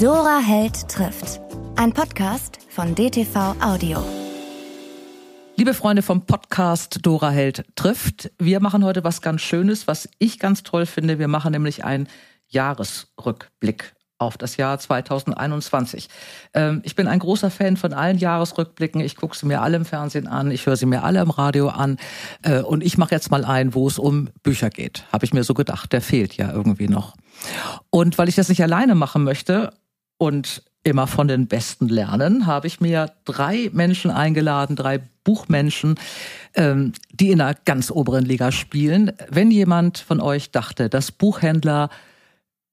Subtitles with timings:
[0.00, 1.42] Dora Held trifft.
[1.76, 4.02] Ein Podcast von DTV Audio.
[5.56, 10.38] Liebe Freunde vom Podcast Dora Held trifft, wir machen heute was ganz Schönes, was ich
[10.38, 11.18] ganz toll finde.
[11.18, 12.08] Wir machen nämlich einen
[12.48, 16.08] Jahresrückblick auf das Jahr 2021.
[16.54, 19.02] Ähm, ich bin ein großer Fan von allen Jahresrückblicken.
[19.02, 21.68] Ich gucke sie mir alle im Fernsehen an, ich höre sie mir alle im Radio
[21.68, 21.98] an.
[22.42, 25.04] Äh, und ich mache jetzt mal einen, wo es um Bücher geht.
[25.12, 25.92] Habe ich mir so gedacht.
[25.92, 27.16] Der fehlt ja irgendwie noch.
[27.90, 29.74] Und weil ich das nicht alleine machen möchte
[30.20, 35.98] und immer von den Besten lernen, habe ich mir drei Menschen eingeladen, drei Buchmenschen,
[36.54, 39.12] ähm, die in einer ganz oberen Liga spielen.
[39.30, 41.88] Wenn jemand von euch dachte, dass Buchhändler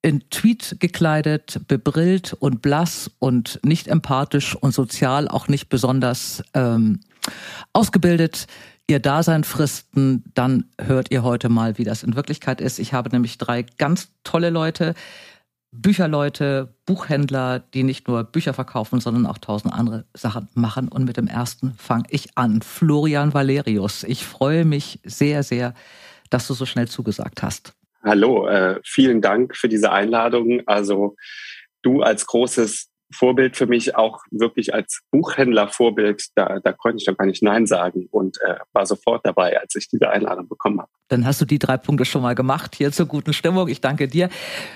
[0.01, 6.99] in Tweet gekleidet, bebrillt und blass und nicht empathisch und sozial auch nicht besonders ähm,
[7.71, 8.47] ausgebildet
[8.89, 12.79] ihr Dasein fristen, dann hört ihr heute mal, wie das in Wirklichkeit ist.
[12.79, 14.95] Ich habe nämlich drei ganz tolle Leute,
[15.71, 20.87] Bücherleute, Buchhändler, die nicht nur Bücher verkaufen, sondern auch tausend andere Sachen machen.
[20.87, 22.61] Und mit dem ersten fange ich an.
[22.61, 24.03] Florian Valerius.
[24.03, 25.73] Ich freue mich sehr, sehr,
[26.29, 27.73] dass du so schnell zugesagt hast.
[28.03, 30.61] Hallo, äh, vielen Dank für diese Einladung.
[30.65, 31.15] Also
[31.81, 36.25] du als großes Vorbild für mich auch wirklich als Buchhändler Vorbild.
[36.35, 39.75] Da, da konnte ich doch gar nicht Nein sagen und äh, war sofort dabei, als
[39.75, 40.91] ich diese Einladung bekommen habe.
[41.07, 43.69] Dann hast du die drei Punkte schon mal gemacht hier zur guten Stimmung.
[43.69, 44.29] Ich danke dir.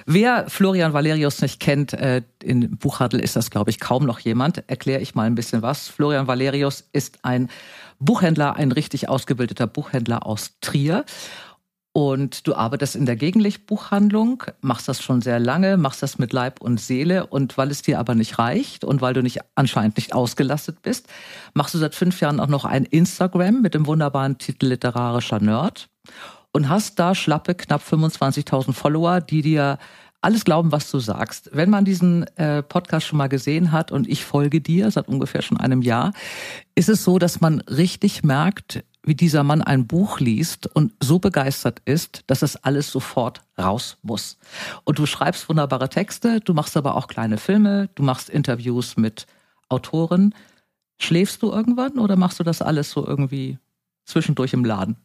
[0.05, 4.63] Wer Florian Valerius nicht kennt, äh, in Buchhandel ist das, glaube ich, kaum noch jemand.
[4.69, 5.89] Erkläre ich mal ein bisschen was.
[5.89, 7.49] Florian Valerius ist ein
[7.99, 11.05] Buchhändler, ein richtig ausgebildeter Buchhändler aus Trier
[11.93, 16.61] und du arbeitest in der Gegenlichtbuchhandlung, machst das schon sehr lange, machst das mit Leib
[16.61, 17.27] und Seele.
[17.27, 21.07] Und weil es dir aber nicht reicht und weil du nicht anscheinend nicht ausgelastet bist,
[21.53, 25.89] machst du seit fünf Jahren auch noch ein Instagram mit dem wunderbaren Titel Literarischer Nerd
[26.53, 29.77] und hast da schlappe knapp 25.000 Follower, die dir
[30.21, 31.49] alles glauben, was du sagst.
[31.51, 35.41] Wenn man diesen äh, Podcast schon mal gesehen hat und ich folge dir seit ungefähr
[35.41, 36.13] schon einem Jahr,
[36.75, 41.19] ist es so, dass man richtig merkt, wie dieser Mann ein Buch liest und so
[41.19, 44.37] begeistert ist, dass das alles sofort raus muss.
[44.83, 49.25] Und du schreibst wunderbare Texte, du machst aber auch kleine Filme, du machst Interviews mit
[49.69, 50.35] Autoren.
[50.99, 53.57] Schläfst du irgendwann oder machst du das alles so irgendwie
[54.05, 54.97] zwischendurch im Laden?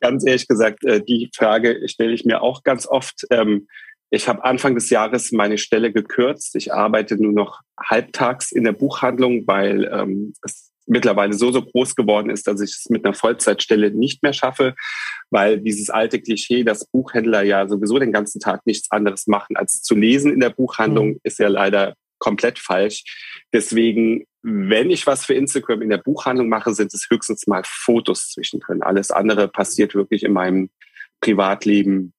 [0.00, 3.26] Ganz ehrlich gesagt, äh, die Frage stelle ich mir auch ganz oft.
[3.30, 3.68] Ähm,
[4.10, 6.56] ich habe Anfang des Jahres meine Stelle gekürzt.
[6.56, 11.94] Ich arbeite nur noch halbtags in der Buchhandlung, weil ähm, es mittlerweile so, so groß
[11.94, 14.74] geworden ist, dass ich es mit einer Vollzeitstelle nicht mehr schaffe,
[15.30, 19.82] weil dieses alte Klischee, dass Buchhändler ja sowieso den ganzen Tag nichts anderes machen, als
[19.82, 21.20] zu lesen in der Buchhandlung, mhm.
[21.22, 23.04] ist ja leider komplett falsch.
[23.52, 28.30] Deswegen, wenn ich was für Instagram in der Buchhandlung mache, sind es höchstens mal Fotos
[28.30, 28.82] zwischendrin.
[28.82, 30.70] Alles andere passiert wirklich in meinem
[31.20, 32.12] Privatleben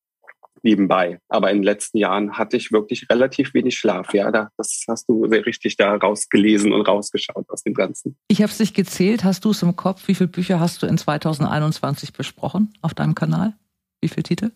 [0.66, 1.20] nebenbei.
[1.30, 4.14] Aber in den letzten Jahren hatte ich wirklich relativ wenig Schlaf.
[4.14, 8.18] Ja, das hast du sehr richtig da rausgelesen und rausgeschaut aus dem Ganzen.
[8.28, 9.24] Ich habe es nicht gezählt.
[9.24, 10.08] Hast du es im Kopf?
[10.08, 13.54] Wie viele Bücher hast du in 2021 besprochen auf deinem Kanal?
[14.02, 14.52] Wie viele Titel?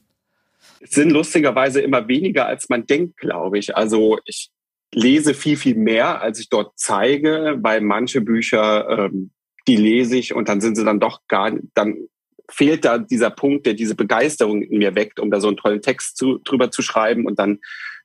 [0.81, 3.77] Es sind lustigerweise immer weniger, als man denkt, glaube ich.
[3.77, 4.49] Also ich
[4.93, 9.31] lese viel, viel mehr, als ich dort zeige, weil manche Bücher, ähm,
[9.67, 12.07] die lese ich und dann sind sie dann doch gar, dann
[12.49, 15.81] fehlt da dieser Punkt, der diese Begeisterung in mir weckt, um da so einen tollen
[15.81, 17.59] Text zu, drüber zu schreiben und dann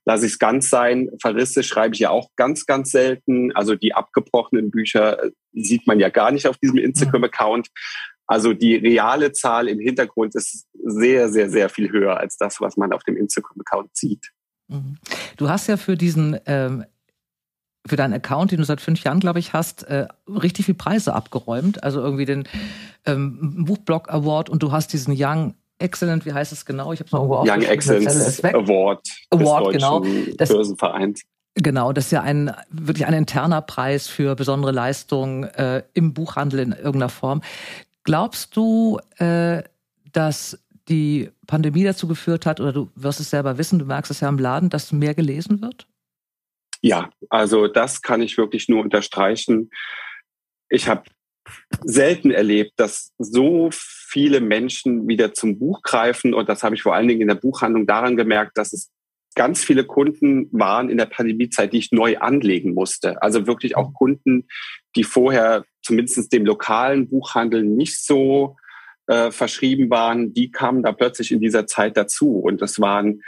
[0.04, 1.10] lasse ich es ganz sein.
[1.20, 3.52] Verrisse schreibe ich ja auch ganz, ganz selten.
[3.52, 7.68] Also die abgebrochenen Bücher äh, sieht man ja gar nicht auf diesem Instagram-Account.
[8.26, 12.76] Also die reale Zahl im Hintergrund ist sehr, sehr, sehr viel höher als das, was
[12.76, 14.30] man auf dem Instagram-Account sieht.
[14.68, 14.96] Mhm.
[15.36, 16.84] Du hast ja für diesen ähm,
[17.86, 21.14] für deinen Account, den du seit fünf Jahren, glaube ich, hast, äh, richtig viel Preise
[21.14, 21.82] abgeräumt.
[21.82, 22.48] Also irgendwie den
[23.04, 26.92] ähm, Buchblog Award und du hast diesen Young Excellent, wie heißt es genau?
[26.92, 29.00] Ich habe es mal irgendwo Young Excellence Award,
[29.30, 30.04] Award genau.
[30.36, 31.22] Das, Börsenvereins.
[31.56, 36.60] Genau, das ist ja ein wirklich ein interner Preis für besondere Leistungen äh, im Buchhandel
[36.60, 37.42] in irgendeiner Form.
[38.04, 39.62] Glaubst du, äh,
[40.12, 40.58] dass
[40.88, 44.28] die Pandemie dazu geführt hat, oder du wirst es selber wissen, du merkst es ja
[44.28, 45.86] im Laden, dass mehr gelesen wird?
[46.84, 49.70] Ja, also das kann ich wirklich nur unterstreichen.
[50.68, 51.04] Ich habe
[51.82, 56.34] selten erlebt, dass so viele Menschen wieder zum Buch greifen.
[56.34, 58.90] Und das habe ich vor allen Dingen in der Buchhandlung daran gemerkt, dass es
[59.34, 63.22] ganz viele Kunden waren in der Pandemiezeit, die ich neu anlegen musste.
[63.22, 64.46] Also wirklich auch Kunden,
[64.94, 68.56] die vorher zumindest dem lokalen Buchhandel nicht so
[69.06, 72.40] äh, verschrieben waren, die kamen da plötzlich in dieser Zeit dazu.
[72.40, 73.22] Und das waren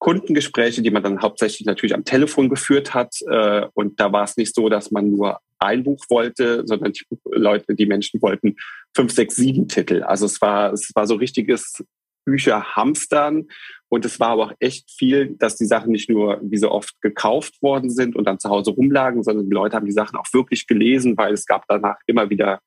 [0.00, 3.14] Kundengespräche, die man dann hauptsächlich natürlich am Telefon geführt hat.
[3.28, 7.04] Äh, und da war es nicht so, dass man nur ein Buch wollte, sondern die
[7.30, 8.56] Leute, die Menschen wollten
[8.96, 10.02] fünf, sechs, sieben Titel.
[10.02, 11.84] Also es war, es war so richtiges
[12.24, 13.48] Bücher hamstern.
[13.88, 17.00] und es war aber auch echt viel, dass die Sachen nicht nur wie so oft
[17.02, 20.32] gekauft worden sind und dann zu Hause rumlagen, sondern die Leute haben die Sachen auch
[20.32, 22.60] wirklich gelesen, weil es gab danach immer wieder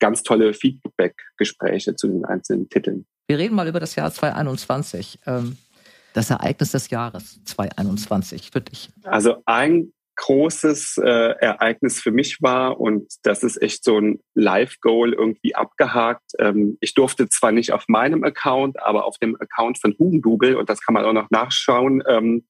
[0.00, 3.06] ganz tolle Feedback-Gespräche zu den einzelnen Titeln.
[3.28, 5.20] Wir reden mal über das Jahr 2021.
[5.26, 5.56] Ähm,
[6.12, 8.90] das Ereignis des Jahres 2021 für dich.
[9.04, 15.14] Also ein großes äh, Ereignis für mich war und das ist echt so ein Live-Goal
[15.14, 16.32] irgendwie abgehakt.
[16.38, 20.68] Ähm, ich durfte zwar nicht auf meinem Account, aber auf dem Account von Hugendubel und
[20.68, 22.02] das kann man auch noch nachschauen.
[22.06, 22.44] Ähm,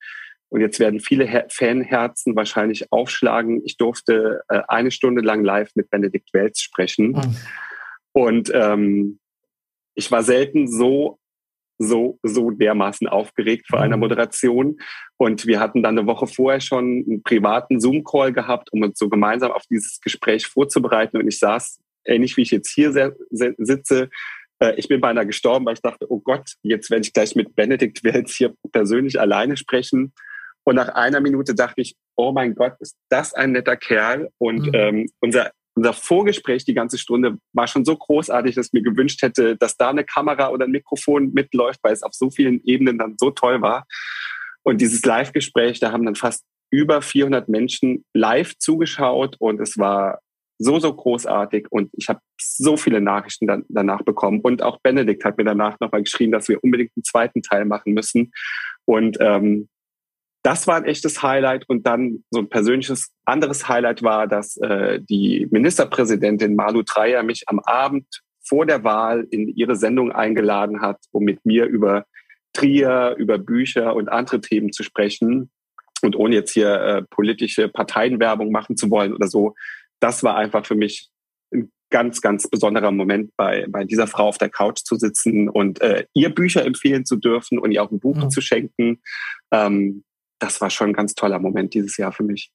[0.49, 3.63] und jetzt werden viele Her Fanherzen wahrscheinlich aufschlagen.
[3.65, 7.13] Ich durfte äh, eine Stunde lang live mit Benedikt Welz sprechen.
[7.13, 7.37] Mhm.
[8.13, 9.21] Und ähm,
[9.95, 11.20] ich war selten so
[11.83, 14.01] so, so dermaßen aufgeregt vor einer mhm.
[14.01, 14.77] Moderation.
[15.17, 19.09] Und wir hatten dann eine Woche vorher schon einen privaten Zoom-Call gehabt, um uns so
[19.09, 21.17] gemeinsam auf dieses Gespräch vorzubereiten.
[21.17, 22.93] Und ich saß, ähnlich wie ich jetzt hier
[23.31, 24.11] sitze,
[24.59, 27.57] äh, ich bin beinahe gestorben, weil ich dachte, oh Gott, jetzt werde ich gleich mit
[27.57, 30.13] Benedikt Welz hier persönlich alleine sprechen.
[30.65, 34.29] Und nach einer Minute dachte ich, oh mein Gott, ist das ein netter Kerl.
[34.37, 34.75] Und mhm.
[34.75, 39.23] ähm, unser unser Vorgespräch die ganze Stunde war schon so großartig, dass ich mir gewünscht
[39.23, 42.99] hätte, dass da eine Kamera oder ein Mikrofon mitläuft, weil es auf so vielen Ebenen
[42.99, 43.87] dann so toll war.
[44.63, 50.21] Und dieses Live-Gespräch, da haben dann fast über 400 Menschen live zugeschaut und es war
[50.59, 54.41] so, so großartig und ich habe so viele Nachrichten dann, danach bekommen.
[54.41, 57.95] Und auch Benedikt hat mir danach nochmal geschrieben, dass wir unbedingt einen zweiten Teil machen
[57.95, 58.31] müssen.
[58.85, 59.69] Und ähm,
[60.43, 61.69] das war ein echtes Highlight.
[61.69, 67.45] Und dann so ein persönliches anderes Highlight war, dass äh, die Ministerpräsidentin Malu Dreyer mich
[67.49, 68.07] am Abend
[68.43, 72.07] vor der Wahl in ihre Sendung eingeladen hat, um mit mir über
[72.53, 75.51] Trier, über Bücher und andere Themen zu sprechen.
[76.03, 79.55] Und ohne jetzt hier äh, politische Parteienwerbung machen zu wollen oder so,
[80.01, 81.11] das war einfach für mich
[81.53, 85.81] ein ganz, ganz besonderer Moment, bei, bei dieser Frau auf der Couch zu sitzen und
[85.83, 88.31] äh, ihr Bücher empfehlen zu dürfen und ihr auch ein Buch mhm.
[88.31, 89.03] zu schenken.
[89.53, 90.05] Ähm,
[90.41, 92.51] das war schon ein ganz toller Moment dieses Jahr für mich.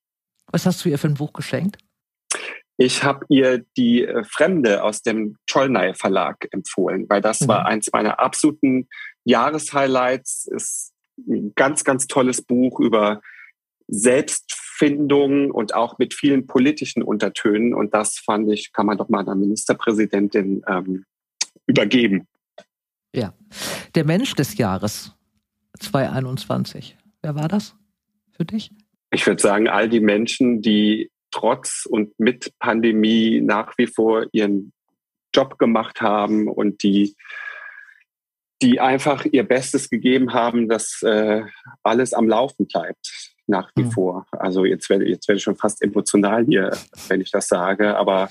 [0.51, 1.77] Was hast du ihr für ein Buch geschenkt?
[2.77, 7.47] Ich habe ihr die äh, Fremde aus dem Cholnay Verlag empfohlen, weil das mhm.
[7.47, 8.87] war eins meiner absoluten
[9.23, 10.47] Jahreshighlights.
[10.47, 13.21] Ist ein ganz, ganz tolles Buch über
[13.87, 17.73] Selbstfindung und auch mit vielen politischen Untertönen.
[17.73, 21.05] Und das fand ich, kann man doch mal einer Ministerpräsidentin ähm,
[21.67, 22.27] übergeben.
[23.15, 23.33] Ja,
[23.95, 25.15] der Mensch des Jahres
[25.79, 26.97] 2021.
[27.25, 27.75] Wer war das
[28.33, 28.69] für dich?
[29.10, 34.74] Ich würde sagen, all die Menschen, die trotz und mit Pandemie nach wie vor ihren
[35.33, 37.16] Job gemacht haben und die,
[38.62, 41.42] die einfach ihr Bestes gegeben haben, dass äh,
[41.81, 43.92] alles am Laufen bleibt nach wie mhm.
[43.92, 44.28] vor.
[44.30, 47.98] Also jetzt werde, jetzt werde ich schon fast emotional hier, wenn ich das sage.
[47.98, 48.30] Aber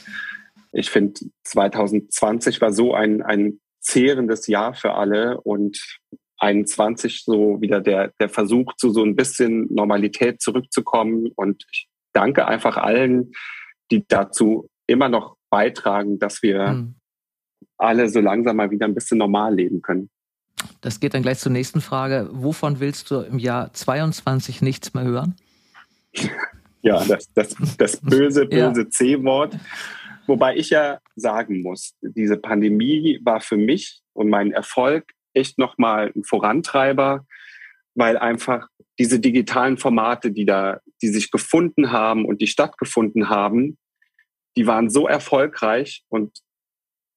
[0.71, 5.99] ich finde, 2020 war so ein, ein zehrendes Jahr für alle und
[6.45, 11.29] 21 so wieder der, der Versuch zu so ein bisschen Normalität zurückzukommen.
[11.35, 13.33] Und ich danke einfach allen,
[13.91, 16.95] die dazu immer noch beitragen, dass wir mhm.
[17.79, 20.11] alle so langsam mal wieder ein bisschen normal leben können.
[20.81, 22.29] Das geht dann gleich zur nächsten Frage.
[22.33, 25.35] Wovon willst du im Jahr 22 nichts mehr hören?
[26.87, 28.91] Ja, das, das, das böse, böse ja.
[28.91, 29.57] C-Wort.
[30.27, 36.13] Wobei ich ja sagen muss, diese Pandemie war für mich und mein Erfolg echt nochmal
[36.15, 37.27] ein Vorantreiber,
[37.95, 43.79] weil einfach diese digitalen Formate, die da, die sich gefunden haben und die stattgefunden haben,
[44.57, 46.39] die waren so erfolgreich und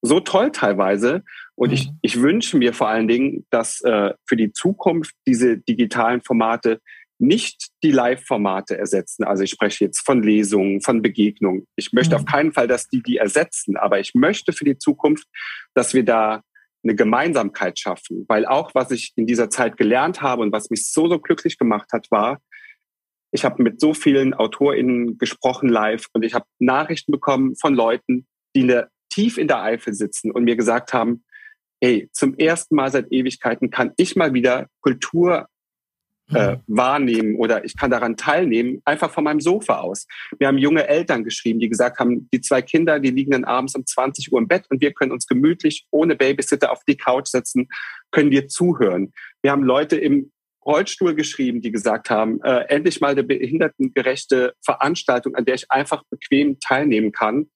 [0.02, 1.24] so toll teilweise.
[1.56, 1.74] Und mhm.
[1.74, 6.82] ich, ich wünsche mir vor allen Dingen, dass äh, für die Zukunft diese digitalen Formate
[7.20, 9.24] nicht die Live-Formate ersetzen.
[9.24, 11.66] Also ich spreche jetzt von Lesungen, von Begegnungen.
[11.76, 12.22] Ich möchte mhm.
[12.22, 15.28] auf keinen Fall, dass die die ersetzen, aber ich möchte für die Zukunft,
[15.74, 16.44] dass wir da
[16.88, 18.26] eine Gemeinsamkeit schaffen.
[18.28, 21.58] Weil auch, was ich in dieser Zeit gelernt habe und was mich so, so glücklich
[21.58, 22.40] gemacht hat, war,
[23.32, 28.26] ich habe mit so vielen AutorInnen gesprochen live und ich habe Nachrichten bekommen von Leuten,
[28.56, 31.24] die in der, tief in der Eifel sitzen und mir gesagt haben,
[31.82, 35.48] ey, zum ersten Mal seit Ewigkeiten kann ich mal wieder Kultur
[36.34, 36.62] äh, mhm.
[36.68, 40.08] wahrnehmen oder ich kann daran teilnehmen, einfach von meinem Sofa aus.
[40.38, 43.76] Wir haben junge Eltern geschrieben, die gesagt haben, die zwei Kinder, die liegen dann abends
[43.76, 47.28] um 20 Uhr im Bett und wir können uns gemütlich ohne Babysitter auf die Couch
[47.28, 47.70] setzen,
[48.12, 49.14] können dir zuhören.
[49.42, 50.32] Wir haben Leute im
[50.66, 56.04] Rollstuhl geschrieben, die gesagt haben, äh, endlich mal eine behindertengerechte Veranstaltung, an der ich einfach
[56.10, 57.50] bequem teilnehmen kann.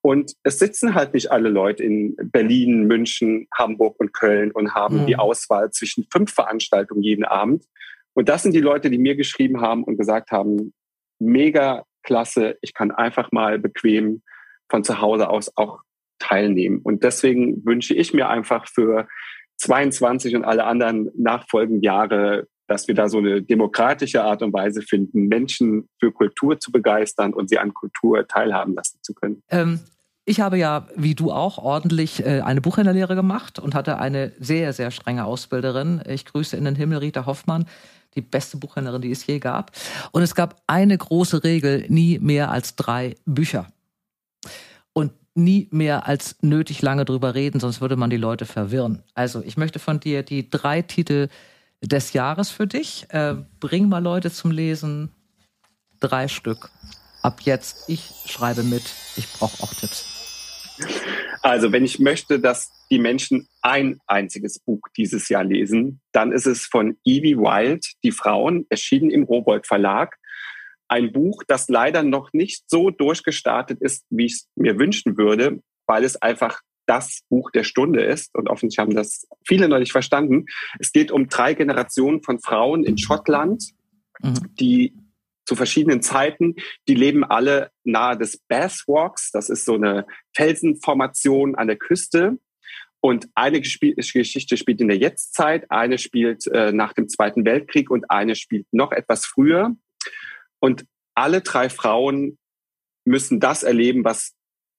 [0.00, 5.02] Und es sitzen halt nicht alle Leute in Berlin, München, Hamburg und Köln und haben
[5.02, 5.06] mhm.
[5.06, 7.64] die Auswahl zwischen fünf Veranstaltungen jeden Abend,
[8.14, 10.72] und das sind die Leute, die mir geschrieben haben und gesagt haben,
[11.18, 14.22] mega klasse, ich kann einfach mal bequem
[14.68, 15.80] von zu Hause aus auch
[16.18, 16.80] teilnehmen.
[16.82, 19.08] Und deswegen wünsche ich mir einfach für
[19.58, 24.82] 22 und alle anderen nachfolgenden Jahre, dass wir da so eine demokratische Art und Weise
[24.82, 29.42] finden, Menschen für Kultur zu begeistern und sie an Kultur teilhaben lassen zu können.
[29.50, 29.80] Ähm,
[30.24, 34.72] ich habe ja, wie du auch, ordentlich äh, eine Buchhändlerlehre gemacht und hatte eine sehr,
[34.72, 36.02] sehr strenge Ausbilderin.
[36.06, 37.66] Ich grüße in den Himmel Rita Hoffmann,
[38.14, 39.72] die beste Buchhändlerin, die es je gab.
[40.12, 43.66] Und es gab eine große Regel, nie mehr als drei Bücher.
[44.92, 49.02] Und nie mehr als nötig lange drüber reden, sonst würde man die Leute verwirren.
[49.14, 51.28] Also ich möchte von dir die drei Titel
[51.80, 53.06] des Jahres für dich.
[53.08, 55.10] Äh, bring mal Leute zum Lesen.
[55.98, 56.70] Drei Stück.
[57.22, 58.82] Ab jetzt, ich schreibe mit.
[59.16, 60.11] Ich brauche auch Tipps.
[61.42, 66.46] Also, wenn ich möchte, dass die Menschen ein einziges Buch dieses Jahr lesen, dann ist
[66.46, 70.16] es von Evie Wild, Die Frauen, erschienen im Robold Verlag.
[70.88, 75.60] Ein Buch, das leider noch nicht so durchgestartet ist, wie ich es mir wünschen würde,
[75.86, 78.34] weil es einfach das Buch der Stunde ist.
[78.34, 80.46] Und offensichtlich haben das viele noch nicht verstanden.
[80.78, 83.64] Es geht um drei Generationen von Frauen in Schottland,
[84.20, 84.54] mhm.
[84.60, 84.94] die
[85.52, 86.56] zu verschiedenen Zeiten.
[86.88, 89.30] Die leben alle nahe des Basswalks.
[89.32, 92.38] Das ist so eine Felsenformation an der Küste.
[93.02, 98.10] Und eine Geschichte spielt in der Jetztzeit, eine spielt äh, nach dem Zweiten Weltkrieg und
[98.10, 99.76] eine spielt noch etwas früher.
[100.58, 102.38] Und alle drei Frauen
[103.04, 104.34] müssen das erleben, was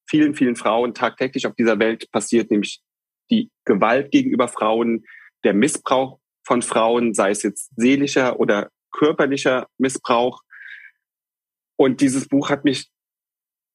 [0.09, 2.81] vielen, vielen Frauen tagtäglich auf dieser Welt passiert, nämlich
[3.29, 5.03] die Gewalt gegenüber Frauen,
[5.43, 10.41] der Missbrauch von Frauen, sei es jetzt seelischer oder körperlicher Missbrauch,
[11.83, 12.89] und dieses Buch hat mich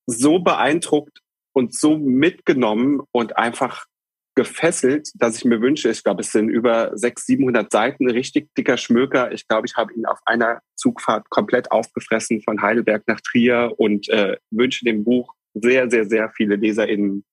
[0.06, 1.20] so beeindruckt
[1.52, 3.84] und so mitgenommen und einfach
[4.34, 8.78] gefesselt, dass ich mir wünsche, ich glaube, es sind über 600, 700 Seiten, richtig dicker
[8.78, 9.30] Schmöker.
[9.32, 14.08] Ich glaube, ich habe ihn auf einer Zugfahrt komplett aufgefressen von Heidelberg nach Trier und
[14.08, 17.24] äh, wünsche dem Buch sehr, sehr, sehr viele LeserInnen.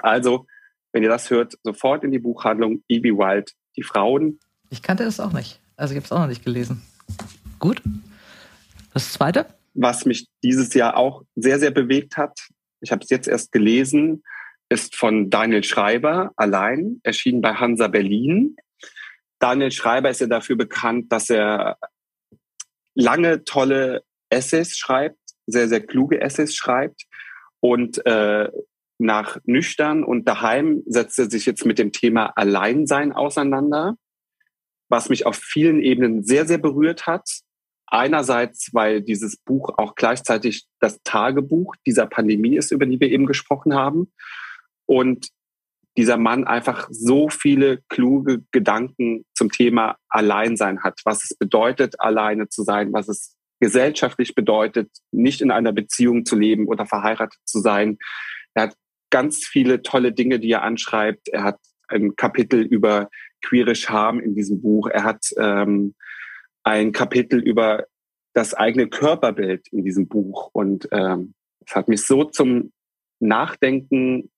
[0.00, 0.46] Also,
[0.90, 4.40] wenn ihr das hört, sofort in die Buchhandlung Evie Wild, die Frauen.
[4.70, 5.60] Ich kannte das auch nicht.
[5.76, 6.82] Also, ich habe es auch noch nicht gelesen.
[7.60, 7.80] Gut.
[8.92, 9.46] Das zweite?
[9.76, 12.38] Was mich dieses Jahr auch sehr, sehr bewegt hat,
[12.80, 14.22] ich habe es jetzt erst gelesen,
[14.68, 18.56] ist von Daniel Schreiber allein, erschienen bei Hansa Berlin.
[19.38, 21.78] Daniel Schreiber ist ja dafür bekannt, dass er
[22.94, 27.04] lange tolle Essays schreibt, sehr, sehr kluge Essays schreibt.
[27.60, 28.50] Und äh,
[28.98, 33.96] nach Nüchtern und daheim setzt er sich jetzt mit dem Thema Alleinsein auseinander,
[34.88, 37.28] was mich auf vielen Ebenen sehr, sehr berührt hat.
[37.86, 43.26] Einerseits, weil dieses Buch auch gleichzeitig das Tagebuch dieser Pandemie ist, über die wir eben
[43.26, 44.12] gesprochen haben.
[44.86, 45.28] Und
[45.96, 52.48] dieser Mann einfach so viele kluge Gedanken zum Thema Alleinsein hat, was es bedeutet, alleine
[52.48, 57.60] zu sein, was es gesellschaftlich bedeutet, nicht in einer Beziehung zu leben oder verheiratet zu
[57.60, 57.98] sein.
[58.54, 58.76] Er hat
[59.10, 61.28] ganz viele tolle Dinge, die er anschreibt.
[61.28, 63.08] Er hat ein Kapitel über
[63.42, 64.88] queere Scham in diesem Buch.
[64.88, 65.94] Er hat ähm,
[66.66, 67.86] ein Kapitel über
[68.34, 70.50] das eigene Körperbild in diesem Buch.
[70.52, 72.72] Und ähm, es hat mich so zum
[73.20, 74.30] Nachdenken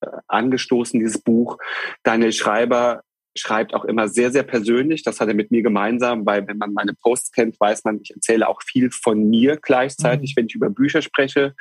[0.00, 1.58] äh, angestoßen, dieses Buch.
[2.02, 3.02] Daniel Schreiber
[3.38, 5.04] schreibt auch immer sehr, sehr persönlich.
[5.04, 8.10] Das hat er mit mir gemeinsam, weil wenn man meine Posts kennt, weiß man, ich
[8.10, 10.40] erzähle auch viel von mir gleichzeitig, mhm.
[10.40, 11.54] wenn ich über Bücher spreche.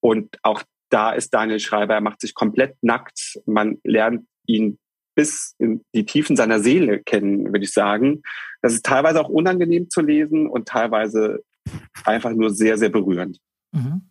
[0.00, 3.40] Und auch da ist Daniel Schreiber, er macht sich komplett nackt.
[3.46, 4.78] Man lernt ihn
[5.16, 8.22] bis in die Tiefen seiner Seele kennen, würde ich sagen.
[8.62, 11.42] Das ist teilweise auch unangenehm zu lesen und teilweise
[12.04, 13.38] einfach nur sehr, sehr berührend.
[13.72, 14.02] Mhm.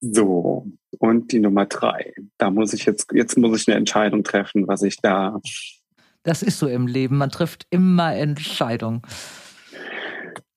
[0.00, 0.66] So,
[0.98, 2.14] und die Nummer drei.
[2.38, 5.40] Da muss ich jetzt, jetzt muss ich eine Entscheidung treffen, was ich da.
[6.22, 7.18] Das ist so im Leben.
[7.18, 9.02] Man trifft immer Entscheidungen.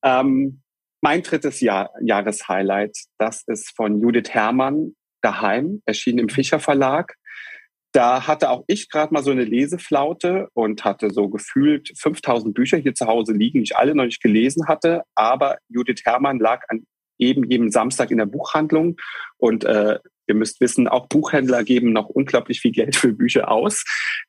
[0.03, 0.61] Ähm,
[1.01, 7.15] mein drittes Jahr, Jahreshighlight, das ist von Judith Herrmann, Daheim, erschienen im Fischer Verlag.
[7.91, 12.77] Da hatte auch ich gerade mal so eine Leseflaute und hatte so gefühlt 5000 Bücher
[12.77, 15.03] hier zu Hause liegen, die ich alle noch nicht gelesen hatte.
[15.15, 16.85] Aber Judith Herrmann lag an
[17.19, 18.95] eben jedem Samstag in der Buchhandlung.
[19.37, 23.83] Und äh, ihr müsst wissen, auch Buchhändler geben noch unglaublich viel Geld für Bücher aus.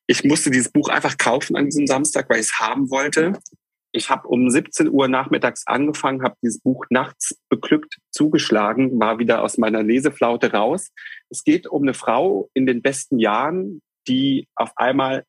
[0.07, 3.35] Ich musste dieses Buch einfach kaufen an diesem Samstag, weil ich es haben wollte.
[3.93, 9.43] Ich habe um 17 Uhr nachmittags angefangen, habe dieses Buch nachts beglückt zugeschlagen, war wieder
[9.43, 10.93] aus meiner Leseflaute raus.
[11.29, 15.25] Es geht um eine Frau in den besten Jahren, die auf einmal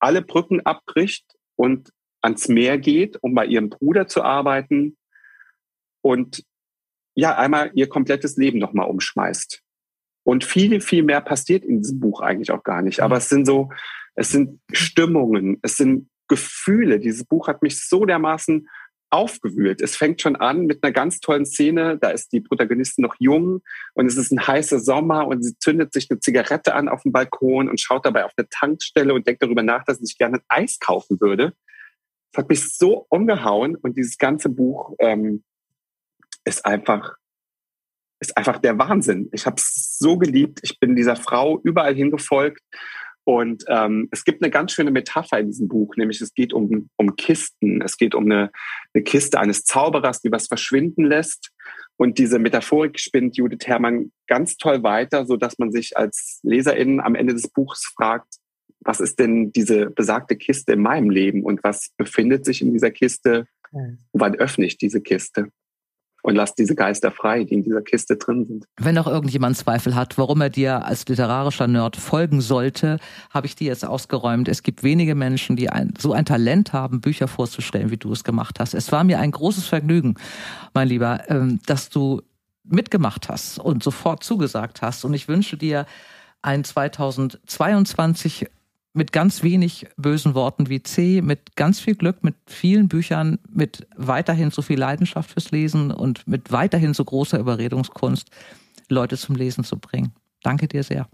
[0.00, 1.24] alle Brücken abbricht
[1.56, 1.90] und
[2.20, 4.96] ans Meer geht, um bei ihrem Bruder zu arbeiten
[6.02, 6.44] und
[7.14, 9.62] ja, einmal ihr komplettes Leben nochmal umschmeißt.
[10.24, 13.00] Und viel, viel mehr passiert in diesem Buch eigentlich auch gar nicht.
[13.00, 13.70] Aber es sind so,
[14.14, 17.00] es sind Stimmungen, es sind Gefühle.
[17.00, 18.68] Dieses Buch hat mich so dermaßen
[19.10, 19.80] aufgewühlt.
[19.80, 21.98] Es fängt schon an mit einer ganz tollen Szene.
[21.98, 23.62] Da ist die Protagonistin noch jung
[23.94, 27.12] und es ist ein heißer Sommer und sie zündet sich eine Zigarette an auf dem
[27.12, 30.38] Balkon und schaut dabei auf eine Tankstelle und denkt darüber nach, dass sie sich gerne
[30.48, 31.54] ein Eis kaufen würde.
[32.32, 35.42] Das hat mich so umgehauen und dieses ganze Buch ähm,
[36.44, 37.16] ist einfach
[38.20, 39.28] ist einfach der Wahnsinn.
[39.32, 40.58] Ich habe es so geliebt.
[40.62, 42.60] Ich bin dieser Frau überall hingefolgt
[43.28, 46.88] und ähm, es gibt eine ganz schöne Metapher in diesem Buch, nämlich es geht um,
[46.96, 47.82] um Kisten.
[47.82, 48.50] Es geht um eine,
[48.94, 51.50] eine Kiste eines Zauberers, die was verschwinden lässt.
[51.98, 57.00] Und diese Metaphorik spinnt Judith Herrmann ganz toll weiter, so dass man sich als Leserin
[57.00, 58.36] am Ende des Buchs fragt,
[58.80, 62.92] was ist denn diese besagte Kiste in meinem Leben und was befindet sich in dieser
[62.92, 63.46] Kiste?
[64.14, 65.50] Wann öffne ich diese Kiste?
[66.22, 68.64] Und lass diese Geister frei, die in dieser Kiste drin sind.
[68.76, 72.98] Wenn noch irgendjemand Zweifel hat, warum er dir als literarischer Nerd folgen sollte,
[73.30, 74.48] habe ich dir jetzt ausgeräumt.
[74.48, 78.24] Es gibt wenige Menschen, die ein, so ein Talent haben, Bücher vorzustellen, wie du es
[78.24, 78.74] gemacht hast.
[78.74, 80.16] Es war mir ein großes Vergnügen,
[80.74, 82.22] mein Lieber, ähm, dass du
[82.64, 85.04] mitgemacht hast und sofort zugesagt hast.
[85.04, 85.86] Und ich wünsche dir
[86.42, 88.46] ein 2022
[88.98, 93.86] mit ganz wenig bösen Worten wie C, mit ganz viel Glück, mit vielen Büchern, mit
[93.96, 98.28] weiterhin so viel Leidenschaft fürs Lesen und mit weiterhin so großer Überredungskunst,
[98.88, 100.12] Leute zum Lesen zu bringen.
[100.42, 101.08] Danke dir sehr.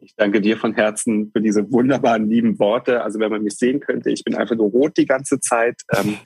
[0.00, 3.02] Ich danke dir von Herzen für diese wunderbaren, lieben Worte.
[3.02, 5.82] Also wenn man mich sehen könnte, ich bin einfach nur rot die ganze Zeit.
[5.94, 6.16] Ähm,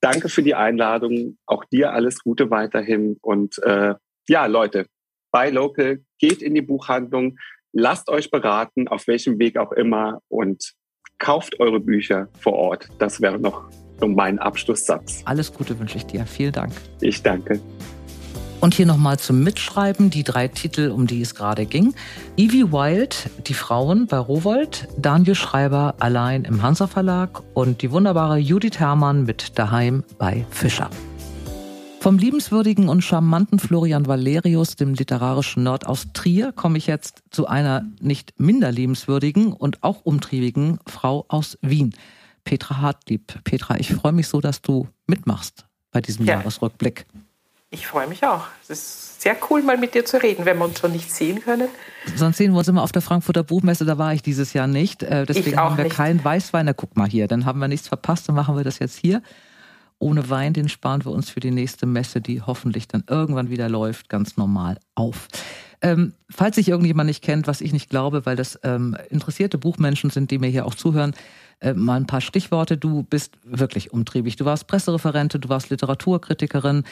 [0.00, 1.38] danke für die Einladung.
[1.46, 3.16] Auch dir alles Gute weiterhin.
[3.22, 3.94] Und äh,
[4.28, 4.86] ja, Leute,
[5.30, 7.38] bei Local, geht in die Buchhandlung,
[7.76, 10.72] lasst euch beraten, auf welchem Weg auch immer und
[11.18, 12.88] kauft eure Bücher vor Ort.
[12.98, 13.64] Das wäre noch
[14.00, 15.22] mein Abschlusssatz.
[15.24, 16.26] Alles Gute wünsche ich dir.
[16.26, 16.72] Vielen Dank.
[17.00, 17.60] Ich danke.
[18.60, 21.94] Und hier nochmal zum Mitschreiben die drei Titel, um die es gerade ging.
[22.36, 28.38] Evie Wild, Die Frauen bei Rowold, Daniel Schreiber allein im Hansa Verlag und die wunderbare
[28.38, 30.90] Judith Herrmann mit Daheim bei Fischer.
[32.06, 37.48] Vom liebenswürdigen und charmanten Florian Valerius, dem literarischen Nerd aus Trier, komme ich jetzt zu
[37.48, 41.96] einer nicht minder liebenswürdigen und auch umtriebigen Frau aus Wien,
[42.44, 43.40] Petra Hartlieb.
[43.42, 46.34] Petra, ich freue mich so, dass du mitmachst bei diesem ja.
[46.34, 47.06] Jahresrückblick.
[47.70, 48.44] Ich freue mich auch.
[48.62, 51.42] Es ist sehr cool, mal mit dir zu reden, wenn wir uns schon nicht sehen
[51.42, 51.68] können.
[52.14, 55.02] Sonst sehen wir uns immer auf der Frankfurter Buchmesse, da war ich dieses Jahr nicht.
[55.02, 56.66] Äh, deswegen haben wir keinen Weißwein.
[56.66, 59.22] Na, guck mal hier, dann haben wir nichts verpasst, dann machen wir das jetzt hier
[59.98, 63.68] ohne Wein, den sparen wir uns für die nächste Messe, die hoffentlich dann irgendwann wieder
[63.68, 65.28] läuft, ganz normal auf.
[65.82, 70.10] Ähm, falls sich irgendjemand nicht kennt, was ich nicht glaube, weil das ähm, interessierte Buchmenschen
[70.10, 71.14] sind, die mir hier auch zuhören,
[71.60, 72.76] äh, mal ein paar Stichworte.
[72.76, 74.36] Du bist wirklich umtriebig.
[74.36, 76.84] Du warst Pressereferentin, du warst Literaturkritikerin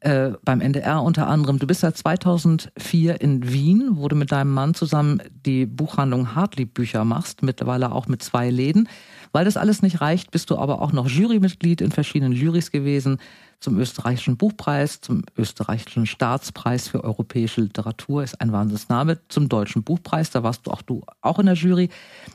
[0.00, 1.58] äh, beim NDR unter anderem.
[1.58, 6.74] Du bist seit 2004 in Wien, wo du mit deinem Mann zusammen die Buchhandlung Hartlieb
[6.74, 8.88] Bücher machst, mittlerweile auch mit zwei Läden.
[9.32, 13.18] Weil das alles nicht reicht, bist du aber auch noch Jurymitglied in verschiedenen Jurys gewesen,
[13.60, 20.30] zum österreichischen Buchpreis, zum österreichischen Staatspreis für europäische Literatur, ist ein Wahnsinnsname, zum deutschen Buchpreis,
[20.30, 21.90] da warst du auch du auch in der Jury.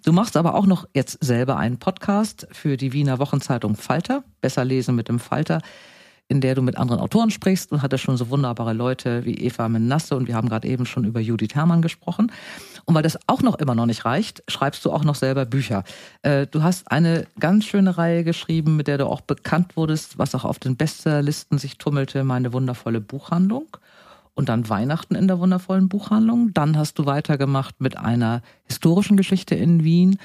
[0.06, 4.64] Du machst aber auch noch jetzt selber einen Podcast für die Wiener Wochenzeitung Falter, besser
[4.64, 5.62] lesen mit dem Falter
[6.28, 9.70] in der du mit anderen Autoren sprichst und hatte schon so wunderbare Leute wie Eva
[9.70, 12.32] Menasse und wir haben gerade eben schon über Judith Herrmann gesprochen.
[12.86, 15.84] Und weil das auch noch immer noch nicht reicht, schreibst du auch noch selber Bücher.
[16.24, 20.34] Äh, du hast eine ganz schöne Reihe geschrieben, mit der du auch bekannt wurdest, was
[20.34, 23.78] auch auf den Bestsellerlisten sich tummelte, meine wundervolle Buchhandlung.
[24.34, 26.54] Und dann Weihnachten in der wundervollen Buchhandlung.
[26.54, 30.20] Dann hast du weitergemacht mit einer historischen Geschichte in Wien,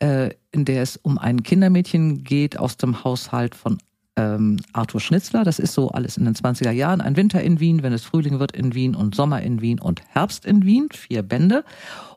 [0.00, 3.78] äh, in der es um ein Kindermädchen geht aus dem Haushalt von
[4.18, 5.44] ähm, Arthur Schnitzler.
[5.44, 7.00] Das ist so alles in den 20er Jahren.
[7.00, 10.02] Ein Winter in Wien, wenn es Frühling wird in Wien und Sommer in Wien und
[10.08, 10.88] Herbst in Wien.
[10.92, 11.64] Vier Bände.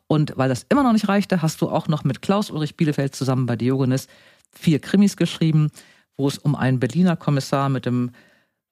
[0.08, 3.14] Und weil das immer noch nicht reichte, hast du auch noch mit Klaus Ulrich Bielefeld
[3.14, 4.08] zusammen bei Diogenes
[4.50, 5.70] vier Krimis geschrieben,
[6.16, 8.10] wo es um einen Berliner Kommissar mit dem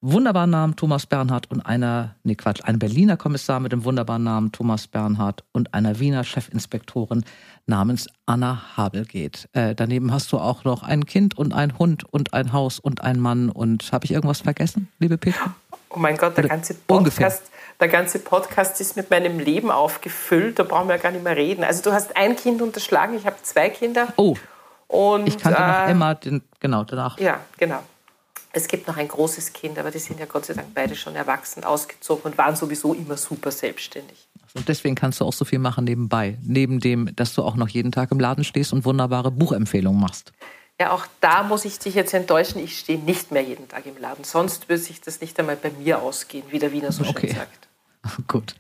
[0.03, 4.53] wunderbaren Namen Thomas Bernhard und einer, nee Quatsch, ein Berliner Kommissar mit dem wunderbaren Namen
[4.53, 7.25] Thomas Bernhard und einer Wiener Chefinspektorin
[7.67, 9.49] namens Anna Habel geht.
[9.53, 13.03] Äh, daneben hast du auch noch ein Kind und ein Hund und ein Haus und
[13.03, 13.51] ein Mann.
[13.51, 15.55] Und habe ich irgendwas vergessen, liebe Petra?
[15.91, 20.59] Oh mein Gott, der ganze Podcast, der ganze Podcast ist mit meinem Leben aufgefüllt.
[20.59, 21.63] Da brauchen wir ja gar nicht mehr reden.
[21.63, 24.09] Also du hast ein Kind unterschlagen, ich habe zwei Kinder.
[24.17, 24.37] Oh.
[24.87, 27.19] Und, ich kannte äh, noch Emma, den, genau, danach.
[27.19, 27.81] Ja, genau.
[28.53, 31.15] Es gibt noch ein großes Kind, aber die sind ja Gott sei Dank beide schon
[31.15, 34.29] erwachsen, ausgezogen und waren sowieso immer super selbstständig.
[34.55, 37.69] Und deswegen kannst du auch so viel machen nebenbei, neben dem, dass du auch noch
[37.69, 40.33] jeden Tag im Laden stehst und wunderbare Buchempfehlungen machst.
[40.81, 42.59] Ja, auch da muss ich dich jetzt enttäuschen.
[42.59, 44.25] Ich stehe nicht mehr jeden Tag im Laden.
[44.25, 47.29] Sonst würde sich das nicht einmal bei mir ausgehen, wie der Wiener so okay.
[47.29, 47.69] schön sagt.
[48.29, 48.55] Gut.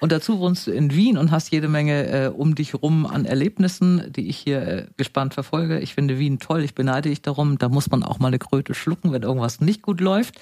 [0.00, 3.24] Und dazu wohnst du in Wien und hast jede Menge äh, um dich rum an
[3.24, 5.78] Erlebnissen, die ich hier äh, gespannt verfolge.
[5.80, 7.58] Ich finde Wien toll, ich beneide dich darum.
[7.58, 10.40] Da muss man auch mal eine Kröte schlucken, wenn irgendwas nicht gut läuft.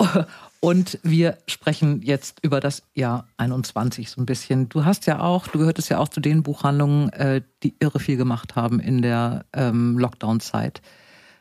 [0.60, 4.68] und wir sprechen jetzt über das Jahr 21 so ein bisschen.
[4.68, 8.16] Du hast ja auch, du gehörtest ja auch zu den Buchhandlungen, äh, die irre viel
[8.16, 10.82] gemacht haben in der ähm, Lockdown-Zeit.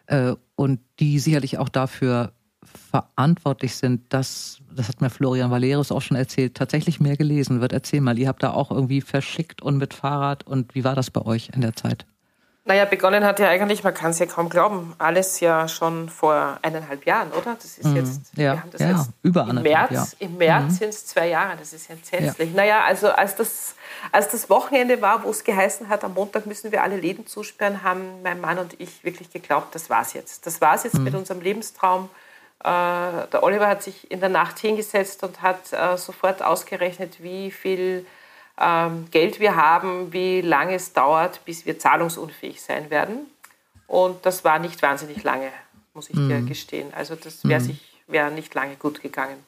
[0.05, 2.33] Äh, und die sicherlich auch dafür
[2.77, 7.73] verantwortlich sind, dass, das hat mir Florian Valerius auch schon erzählt, tatsächlich mehr gelesen wird.
[7.73, 11.11] Erzähl mal, ihr habt da auch irgendwie verschickt und mit Fahrrad und wie war das
[11.11, 12.05] bei euch in der Zeit?
[12.65, 16.59] Naja, begonnen hat ja eigentlich, man kann es ja kaum glauben, alles ja schon vor
[16.61, 17.55] eineinhalb Jahren, oder?
[17.55, 17.97] Das ist mhm.
[17.97, 20.07] jetzt, ja, wir haben das ja, jetzt über im März, ja.
[20.19, 20.69] im März mhm.
[20.69, 22.51] sind es zwei Jahre, das ist entsetzlich.
[22.51, 22.55] Ja.
[22.55, 23.75] Naja, also als das,
[24.13, 27.83] als das Wochenende war, wo es geheißen hat, am Montag müssen wir alle Läden zusperren,
[27.83, 30.47] haben mein Mann und ich wirklich geglaubt, das war's jetzt.
[30.47, 31.03] Das war's jetzt mhm.
[31.03, 32.07] mit unserem Lebenstraum.
[32.63, 37.51] Äh, der Oliver hat sich in der Nacht hingesetzt und hat äh, sofort ausgerechnet, wie
[37.51, 38.05] viel
[38.59, 43.27] ähm, Geld wir haben, wie lange es dauert, bis wir zahlungsunfähig sein werden.
[43.87, 45.51] Und das war nicht wahnsinnig lange,
[45.93, 46.29] muss ich mhm.
[46.29, 46.93] dir gestehen.
[46.95, 47.79] Also das wäre mhm.
[48.07, 49.43] wär nicht lange gut gegangen.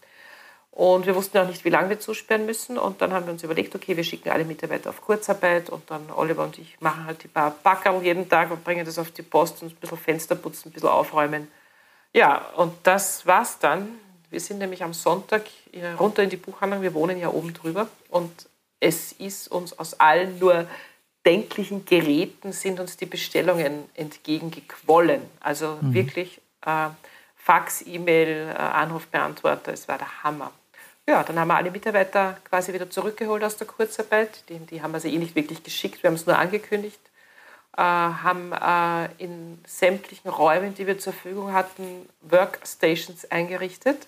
[0.71, 2.77] Und wir wussten auch nicht, wie lange wir zusperren müssen.
[2.77, 6.11] Und dann haben wir uns überlegt, okay, wir schicken alle Mitarbeiter auf Kurzarbeit und dann
[6.13, 9.21] Oliver und ich machen halt die paar Backerl jeden Tag und bringen das auf die
[9.21, 11.47] Post und ein bisschen Fenster putzen, ein bisschen aufräumen.
[12.15, 13.89] Ja, und das war's dann.
[14.29, 15.43] Wir sind nämlich am Sonntag
[15.99, 16.81] runter in die Buchhandlung.
[16.81, 17.89] Wir wohnen ja oben drüber.
[18.09, 18.47] Und
[18.79, 20.65] es ist uns aus allen nur
[21.25, 25.23] denklichen Geräten sind uns die Bestellungen entgegengequollen.
[25.41, 25.93] Also mhm.
[25.93, 26.87] wirklich äh,
[27.35, 30.51] Fax, E-Mail, äh, Anrufbeantworter, es war der Hammer.
[31.07, 34.47] Ja, dann haben wir alle Mitarbeiter quasi wieder zurückgeholt aus der Kurzarbeit.
[34.47, 36.99] Die, die haben wir also eh nicht wirklich geschickt, wir haben es nur angekündigt.
[37.77, 44.07] Äh, haben äh, in sämtlichen Räumen, die wir zur Verfügung hatten, Workstations eingerichtet,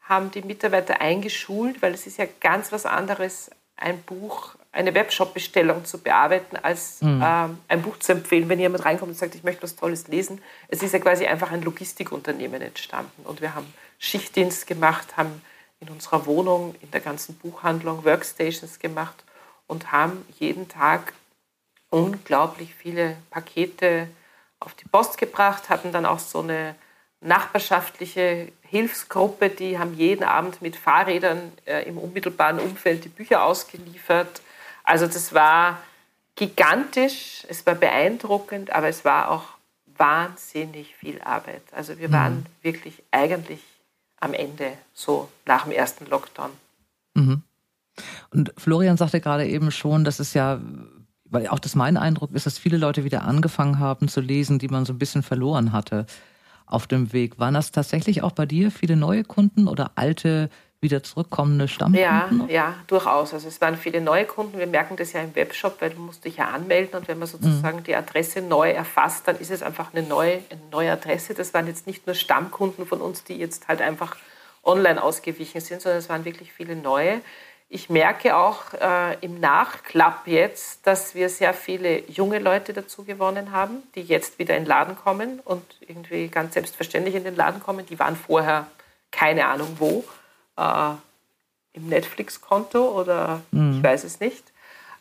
[0.00, 5.84] haben die Mitarbeiter eingeschult, weil es ist ja ganz was anderes, ein Buch, eine Webshop-Bestellung
[5.84, 7.22] zu bearbeiten, als mhm.
[7.24, 10.42] ähm, ein Buch zu empfehlen, wenn jemand reinkommt und sagt, ich möchte was Tolles lesen.
[10.66, 13.22] Es ist ja quasi einfach ein Logistikunternehmen entstanden.
[13.22, 15.40] Und wir haben Schichtdienst gemacht, haben
[15.78, 19.22] in unserer Wohnung, in der ganzen Buchhandlung Workstations gemacht
[19.68, 21.12] und haben jeden Tag
[21.90, 24.08] unglaublich viele Pakete
[24.60, 26.74] auf die Post gebracht, hatten dann auch so eine
[27.20, 34.42] nachbarschaftliche Hilfsgruppe, die haben jeden Abend mit Fahrrädern äh, im unmittelbaren Umfeld die Bücher ausgeliefert.
[34.84, 35.78] Also das war
[36.36, 39.44] gigantisch, es war beeindruckend, aber es war auch
[39.96, 41.62] wahnsinnig viel Arbeit.
[41.72, 42.46] Also wir waren mhm.
[42.62, 43.60] wirklich eigentlich
[44.20, 46.50] am Ende, so nach dem ersten Lockdown.
[47.14, 47.42] Mhm.
[48.30, 50.60] Und Florian sagte gerade eben schon, dass es ja,
[51.30, 54.68] weil auch das mein Eindruck ist, dass viele Leute wieder angefangen haben zu lesen, die
[54.68, 56.06] man so ein bisschen verloren hatte
[56.66, 57.38] auf dem Weg.
[57.38, 62.48] Waren das tatsächlich auch bei dir viele neue Kunden oder alte, wieder zurückkommende Stammkunden?
[62.48, 63.34] Ja, ja, durchaus.
[63.34, 64.58] Also es waren viele neue Kunden.
[64.58, 67.26] Wir merken das ja im Webshop, weil du musst dich ja anmelden und wenn man
[67.26, 67.84] sozusagen mhm.
[67.84, 71.34] die Adresse neu erfasst, dann ist es einfach eine neue, eine neue Adresse.
[71.34, 74.16] Das waren jetzt nicht nur Stammkunden von uns, die jetzt halt einfach
[74.62, 77.20] online ausgewichen sind, sondern es waren wirklich viele neue.
[77.70, 83.52] Ich merke auch äh, im Nachklapp jetzt, dass wir sehr viele junge Leute dazu gewonnen
[83.52, 87.62] haben, die jetzt wieder in den Laden kommen und irgendwie ganz selbstverständlich in den Laden
[87.62, 87.84] kommen.
[87.84, 88.66] Die waren vorher
[89.10, 90.04] keine Ahnung wo,
[90.56, 90.92] äh,
[91.74, 93.76] im Netflix-Konto oder mhm.
[93.76, 94.44] ich weiß es nicht.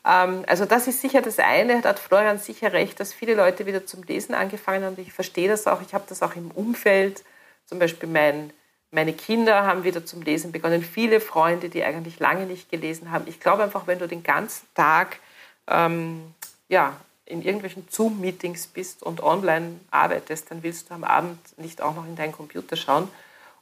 [0.06, 3.66] Ähm, also das ist sicher das eine, da hat Florian sicher recht, dass viele Leute
[3.66, 4.96] wieder zum Lesen angefangen haben.
[5.00, 7.24] Ich verstehe das auch, ich habe das auch im Umfeld,
[7.66, 8.52] zum Beispiel mein
[8.92, 13.26] meine Kinder haben wieder zum Lesen begonnen, viele Freunde, die eigentlich lange nicht gelesen haben.
[13.28, 15.20] Ich glaube einfach, wenn du den ganzen Tag
[15.68, 16.34] ähm,
[16.70, 16.96] ja,
[17.26, 22.06] in irgendwelchen Zoom-Meetings bist und online arbeitest, dann willst du am Abend nicht auch noch
[22.06, 23.10] in deinen Computer schauen.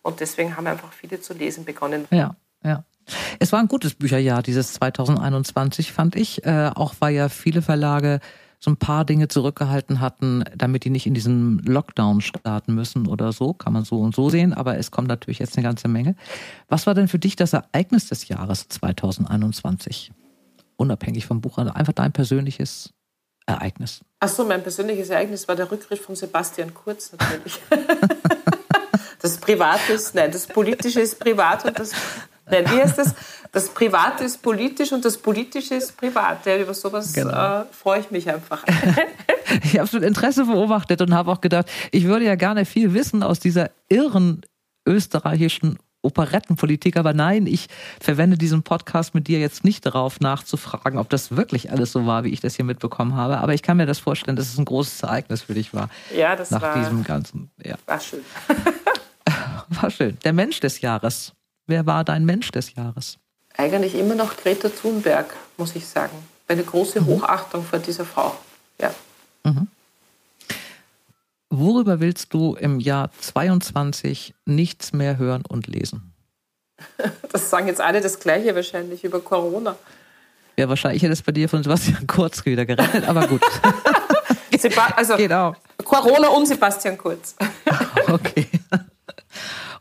[0.04, 2.08] Und deswegen haben einfach viele zu lesen begonnen.
[2.12, 2.84] Ja, ja.
[3.40, 6.46] Es war ein gutes Bücherjahr, dieses 2021, fand ich.
[6.46, 8.20] Äh, auch weil ja viele Verlage
[8.66, 13.32] so ein paar Dinge zurückgehalten hatten, damit die nicht in diesen Lockdown starten müssen oder
[13.32, 13.54] so.
[13.54, 16.16] Kann man so und so sehen, aber es kommt natürlich jetzt eine ganze Menge.
[16.68, 20.12] Was war denn für dich das Ereignis des Jahres 2021?
[20.78, 22.92] Unabhängig vom Buch, also einfach dein persönliches
[23.46, 24.02] Ereignis.
[24.20, 27.60] Achso, mein persönliches Ereignis war der Rückgriff von Sebastian Kurz natürlich.
[29.22, 31.92] das Private ist, nein, das Politische ist privat und das
[32.48, 33.16] Nein, wie heißt das?
[33.56, 36.46] Das Private ist politisch und das Politische ist privat.
[36.46, 37.62] Ja, über sowas genau.
[37.62, 38.62] äh, freue ich mich einfach.
[39.64, 43.24] ich habe schon Interesse beobachtet und habe auch gedacht, ich würde ja gerne viel wissen
[43.24, 44.42] aus dieser irren
[44.86, 47.68] österreichischen Operettenpolitik, aber nein, ich
[48.02, 52.26] verwende diesen Podcast mit dir jetzt nicht darauf nachzufragen, ob das wirklich alles so war,
[52.26, 53.38] wie ich das hier mitbekommen habe.
[53.38, 55.88] Aber ich kann mir das vorstellen, dass es ein großes Ereignis für dich war.
[56.14, 57.50] Ja, das nach war, diesem ganzen.
[57.64, 57.76] Ja.
[57.86, 58.20] War schön.
[59.70, 60.18] war schön.
[60.26, 61.32] Der Mensch des Jahres.
[61.68, 63.18] wer war dein Mensch des Jahres?
[63.58, 66.16] Eigentlich immer noch Greta Thunberg, muss ich sagen.
[66.48, 67.06] Eine große mhm.
[67.08, 68.36] Hochachtung vor dieser Frau.
[68.80, 68.94] Ja.
[69.44, 69.68] Mhm.
[71.50, 76.14] Worüber willst du im Jahr 22 nichts mehr hören und lesen?
[77.32, 79.76] Das sagen jetzt alle das Gleiche wahrscheinlich über Corona.
[80.58, 83.42] Ja, wahrscheinlich hätte es bei dir von Sebastian Kurz wieder gerechnet, aber gut.
[84.96, 85.54] also, genau.
[85.84, 87.36] Corona und Sebastian Kurz.
[88.08, 88.48] okay.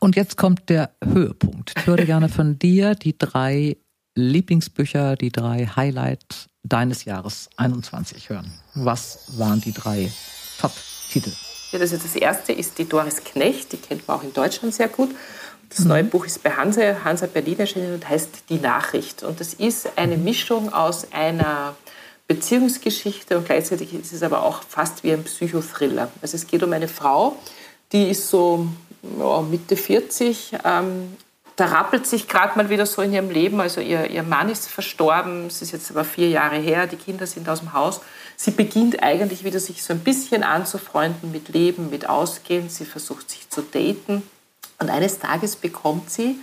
[0.00, 1.72] Und jetzt kommt der Höhepunkt.
[1.76, 3.76] Ich würde gerne von dir die drei
[4.14, 8.50] Lieblingsbücher, die drei Highlights deines Jahres 21 hören.
[8.74, 10.10] Was waren die drei
[10.60, 11.32] Top-Titel?
[11.72, 14.88] Ja, also das erste ist die Doris Knecht, die kennt man auch in Deutschland sehr
[14.88, 15.10] gut.
[15.68, 15.88] Das mhm.
[15.88, 19.22] neue Buch ist bei Hansa, Hansa Berlin erschienen und heißt Die Nachricht.
[19.22, 20.24] Und das ist eine mhm.
[20.24, 21.74] Mischung aus einer
[22.26, 26.10] Beziehungsgeschichte und gleichzeitig ist es aber auch fast wie ein Psychothriller.
[26.22, 27.36] Also es geht um eine Frau,
[27.92, 28.66] die ist so
[29.18, 30.52] ja, Mitte 40.
[30.64, 31.16] Ähm,
[31.56, 33.60] da rappelt sich gerade mal wieder so in ihrem Leben.
[33.60, 37.26] Also ihr, ihr Mann ist verstorben, es ist jetzt aber vier Jahre her, die Kinder
[37.26, 38.00] sind aus dem Haus.
[38.36, 42.68] Sie beginnt eigentlich wieder sich so ein bisschen anzufreunden mit Leben, mit Ausgehen.
[42.68, 44.22] Sie versucht sich zu daten.
[44.80, 46.40] Und eines Tages bekommt sie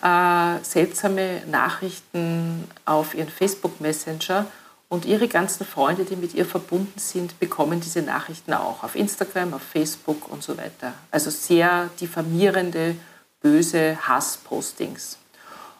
[0.00, 4.46] äh, seltsame Nachrichten auf ihren Facebook Messenger
[4.94, 9.52] und ihre ganzen Freunde, die mit ihr verbunden sind, bekommen diese Nachrichten auch auf Instagram,
[9.52, 10.94] auf Facebook und so weiter.
[11.10, 12.96] Also sehr diffamierende,
[13.42, 15.18] böse Hasspostings.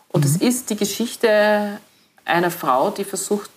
[0.09, 0.49] Und es mhm.
[0.49, 1.79] ist die Geschichte
[2.25, 3.51] einer Frau, die versucht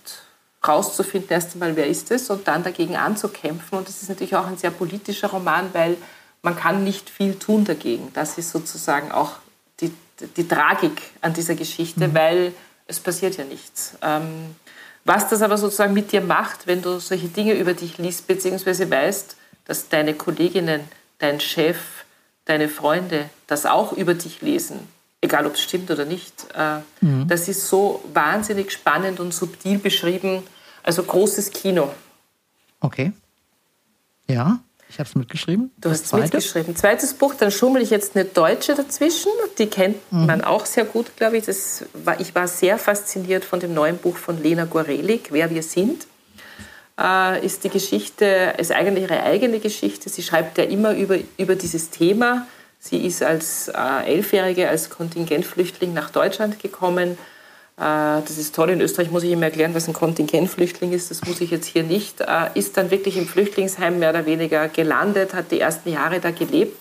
[0.66, 3.78] rauszufinden, erst einmal, wer ist es und dann dagegen anzukämpfen.
[3.78, 5.96] Und es ist natürlich auch ein sehr politischer Roman, weil
[6.42, 8.10] man kann nicht viel tun dagegen.
[8.14, 9.32] Das ist sozusagen auch
[9.80, 9.92] die,
[10.36, 12.14] die Tragik an dieser Geschichte, mhm.
[12.14, 12.52] weil
[12.86, 13.94] es passiert ja nichts.
[14.02, 14.54] Ähm,
[15.08, 18.90] was das aber sozusagen mit dir macht, wenn du solche Dinge über dich liest, beziehungsweise
[18.90, 20.82] weißt, dass deine Kolleginnen,
[21.18, 21.78] dein Chef,
[22.44, 24.86] deine Freunde das auch über dich lesen,
[25.22, 27.26] egal ob es stimmt oder nicht, äh, mhm.
[27.26, 30.42] das ist so wahnsinnig spannend und subtil beschrieben.
[30.82, 31.90] Also großes Kino.
[32.80, 33.12] Okay.
[34.26, 34.60] Ja.
[34.90, 35.70] Ich habe es mitgeschrieben.
[35.80, 36.74] Du hast es mitgeschrieben.
[36.74, 39.30] Zweites Buch, dann schummel ich jetzt eine Deutsche dazwischen.
[39.58, 40.26] Die kennt mhm.
[40.26, 41.44] man auch sehr gut, glaube ich.
[41.44, 45.62] Das war, ich war sehr fasziniert von dem neuen Buch von Lena Gorelik, Wer wir
[45.62, 46.06] sind.
[46.98, 50.08] Äh, ist die Geschichte, ist eigentlich ihre eigene Geschichte.
[50.08, 52.46] Sie schreibt ja immer über, über dieses Thema.
[52.78, 57.18] Sie ist als äh, Elfjährige, als Kontingentflüchtling nach Deutschland gekommen
[57.78, 58.70] das ist toll.
[58.70, 61.12] In Österreich muss ich immer erklären, was ein Kontingentflüchtling ist.
[61.12, 62.20] Das muss ich jetzt hier nicht.
[62.20, 66.32] Äh, ist dann wirklich im Flüchtlingsheim mehr oder weniger gelandet, hat die ersten Jahre da
[66.32, 66.76] gelebt.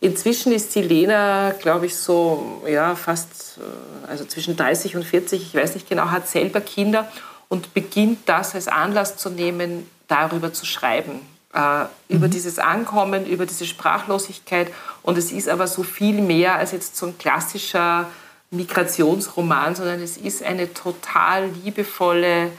[0.00, 5.40] Inzwischen ist die Lena, glaube ich, so ja, fast äh, also zwischen 30 und 40,
[5.40, 7.10] ich weiß nicht genau, hat selber Kinder
[7.48, 11.20] und beginnt das als Anlass zu nehmen, darüber zu schreiben.
[11.54, 12.30] Äh, über mhm.
[12.30, 14.72] dieses Ankommen, über diese Sprachlosigkeit.
[15.02, 18.08] Und es ist aber so viel mehr als jetzt so ein klassischer
[18.52, 22.50] Migrationsroman, sondern es ist eine total liebevolle,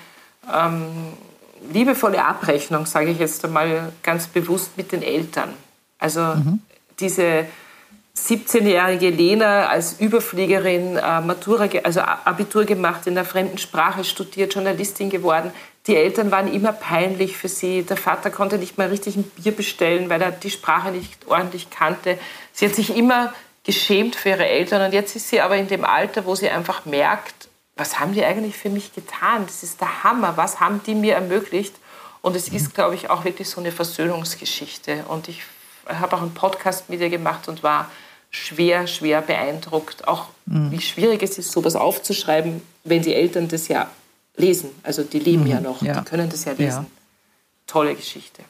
[0.54, 1.14] ähm,
[1.72, 5.54] liebevolle Abrechnung, sage ich jetzt einmal ganz bewusst mit den Eltern.
[6.00, 6.60] Also mhm.
[7.00, 7.46] diese
[8.18, 15.10] 17-jährige Lena als Überfliegerin, äh, Matura, also Abitur gemacht, in der fremden Sprache studiert, Journalistin
[15.10, 15.52] geworden.
[15.86, 17.84] Die Eltern waren immer peinlich für sie.
[17.84, 21.70] Der Vater konnte nicht mal richtig ein Bier bestellen, weil er die Sprache nicht ordentlich
[21.70, 22.18] kannte.
[22.52, 24.82] Sie hat sich immer geschämt für ihre Eltern.
[24.82, 28.24] Und jetzt ist sie aber in dem Alter, wo sie einfach merkt, was haben die
[28.24, 29.46] eigentlich für mich getan?
[29.46, 30.38] Das ist der Hammer.
[30.38, 31.76] Was haben die mir ermöglicht?
[32.22, 35.06] Und es ist, glaube ich, auch wirklich so eine Versöhnungsgeschichte.
[35.08, 35.42] Und ich
[35.86, 37.90] habe auch einen Podcast mit ihr gemacht und war
[38.30, 40.08] schwer, schwer beeindruckt.
[40.08, 40.72] Auch mhm.
[40.72, 43.90] wie schwierig es ist, sowas aufzuschreiben, wenn die Eltern das ja
[44.36, 44.70] lesen.
[44.84, 45.50] Also die leben mhm.
[45.50, 46.00] ja noch, ja.
[46.00, 46.84] die können das ja lesen.
[46.84, 46.86] Ja.
[47.68, 48.44] Tolle Geschichte.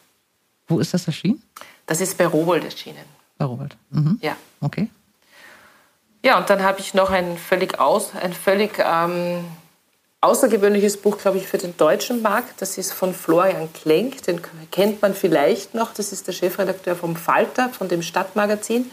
[0.68, 1.42] Wo ist das erschienen?
[1.86, 3.06] Das ist bei Rowold erschienen.
[3.38, 3.76] Bei Rowold.
[3.90, 4.20] Mhm.
[4.22, 4.36] Ja.
[4.62, 4.90] Okay.
[6.26, 9.44] Ja, und dann habe ich noch ein völlig, aus, ein völlig ähm,
[10.22, 12.62] außergewöhnliches Buch, glaube ich, für den deutschen Markt.
[12.62, 14.40] Das ist von Florian Klenk, den
[14.72, 15.94] kennt man vielleicht noch.
[15.94, 18.90] Das ist der Chefredakteur vom Falter, von dem Stadtmagazin.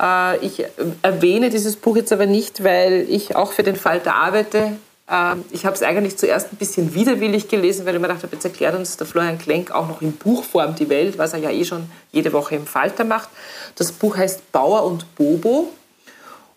[0.00, 0.64] Äh, ich
[1.02, 4.76] erwähne dieses Buch jetzt aber nicht, weil ich auch für den Falter arbeite.
[5.10, 8.44] Äh, ich habe es eigentlich zuerst ein bisschen widerwillig gelesen, weil ich mir dachte, jetzt
[8.44, 11.64] erklärt uns der Florian Klenk auch noch in Buchform die Welt, was er ja eh
[11.64, 13.28] schon jede Woche im Falter macht.
[13.74, 15.72] Das Buch heißt Bauer und Bobo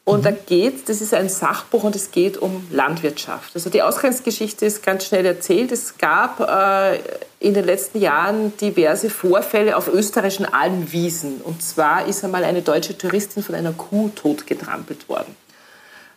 [0.06, 0.24] und mhm.
[0.24, 3.56] da geht, das ist ein Sachbuch und es geht um Landwirtschaft.
[3.56, 5.72] Also die Ausgangsgeschichte ist ganz schnell erzählt.
[5.72, 7.00] Es gab äh,
[7.40, 11.40] in den letzten Jahren diverse Vorfälle auf österreichischen Almwiesen.
[11.42, 15.38] Und zwar ist einmal eine deutsche Touristin von einer Kuh totgetrampelt worden.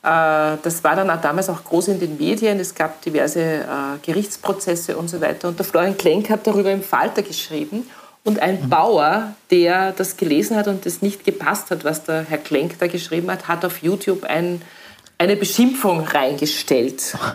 [0.03, 2.59] Äh, das war dann auch damals auch groß in den Medien.
[2.59, 3.65] Es gab diverse äh,
[4.03, 5.47] Gerichtsprozesse und so weiter.
[5.47, 7.89] Und der Florian Klenk hat darüber im Falter geschrieben.
[8.27, 8.69] Und ein mhm.
[8.69, 12.89] Bauer, der das gelesen hat und es nicht gepasst hat, was der Herr Klenk da
[12.89, 14.61] geschrieben hat, hat auf YouTube ein
[15.19, 17.17] eine Beschimpfung reingestellt.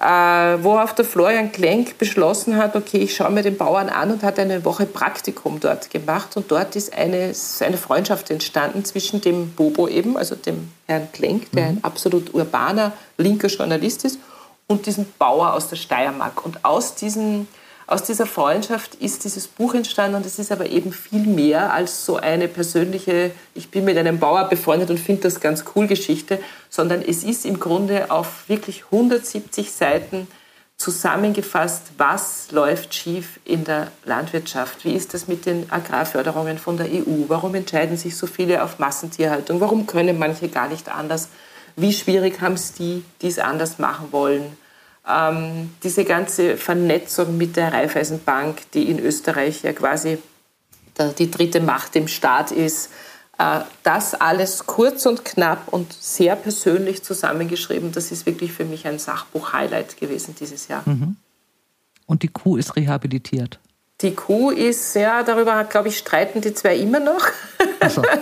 [0.00, 4.24] Äh, worauf der Florian Klenk beschlossen hat, okay, ich schaue mir den Bauern an und
[4.24, 6.36] hat eine Woche Praktikum dort gemacht.
[6.36, 11.52] Und dort ist eine, eine Freundschaft entstanden zwischen dem Bobo eben, also dem Herrn Klenk,
[11.52, 11.84] der ein mhm.
[11.84, 14.18] absolut urbaner, linker Journalist ist,
[14.66, 16.44] und diesem Bauer aus der Steiermark.
[16.44, 17.46] Und aus diesem
[17.86, 22.06] aus dieser Freundschaft ist dieses Buch entstanden und es ist aber eben viel mehr als
[22.06, 26.38] so eine persönliche, ich bin mit einem Bauer befreundet und finde das ganz cool Geschichte,
[26.70, 30.28] sondern es ist im Grunde auf wirklich 170 Seiten
[30.76, 34.84] zusammengefasst, was läuft schief in der Landwirtschaft?
[34.84, 37.24] Wie ist das mit den Agrarförderungen von der EU?
[37.28, 39.60] Warum entscheiden sich so viele auf Massentierhaltung?
[39.60, 41.28] Warum können manche gar nicht anders?
[41.76, 44.56] Wie schwierig haben es die, die es anders machen wollen?
[45.08, 50.18] Ähm, diese ganze Vernetzung mit der Raiffeisenbank, die in Österreich ja quasi
[51.18, 52.90] die dritte Macht im Staat ist,
[53.38, 58.86] äh, das alles kurz und knapp und sehr persönlich zusammengeschrieben, das ist wirklich für mich
[58.86, 60.82] ein Sachbuch-Highlight gewesen dieses Jahr.
[60.84, 61.16] Mhm.
[62.06, 63.58] Und die Kuh ist rehabilitiert.
[64.02, 67.26] Die Kuh ist, ja, darüber, glaube ich, streiten die zwei immer noch.
[67.88, 68.02] So.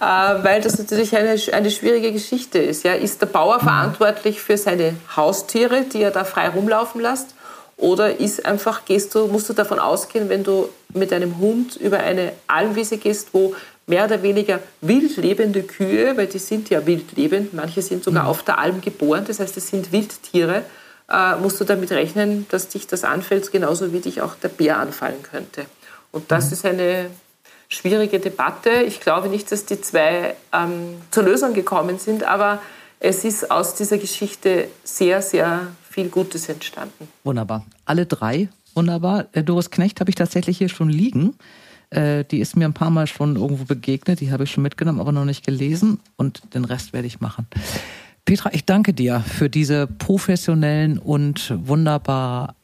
[0.00, 2.82] Äh, weil das natürlich eine, eine schwierige Geschichte ist.
[2.82, 2.94] Ja.
[2.94, 3.66] Ist der Bauer mhm.
[3.66, 7.36] verantwortlich für seine Haustiere, die er da frei rumlaufen lässt?
[7.76, 11.98] Oder ist einfach, gehst du, musst du davon ausgehen, wenn du mit einem Hund über
[12.00, 13.54] eine Almwiese gehst, wo
[13.86, 18.24] mehr oder weniger wild lebende Kühe, weil die sind ja wild lebend, manche sind sogar
[18.24, 18.28] mhm.
[18.28, 20.62] auf der Alm geboren, das heißt, es sind Wildtiere,
[21.12, 24.78] äh, musst du damit rechnen, dass dich das anfällt, genauso wie dich auch der Bär
[24.78, 25.66] anfallen könnte.
[26.10, 26.52] Und das mhm.
[26.52, 27.10] ist eine
[27.68, 28.70] schwierige Debatte.
[28.86, 32.60] Ich glaube nicht, dass die zwei ähm, zur Lösung gekommen sind, aber
[33.00, 37.08] es ist aus dieser Geschichte sehr, sehr viel Gutes entstanden.
[37.24, 37.64] Wunderbar.
[37.84, 39.26] Alle drei, wunderbar.
[39.32, 41.34] Äh, Doris Knecht habe ich tatsächlich hier schon liegen.
[41.90, 44.20] Äh, die ist mir ein paar Mal schon irgendwo begegnet.
[44.20, 46.00] Die habe ich schon mitgenommen, aber noch nicht gelesen.
[46.16, 47.46] Und den Rest werde ich machen.
[48.24, 52.54] Petra, ich danke dir für diese professionellen und wunderbar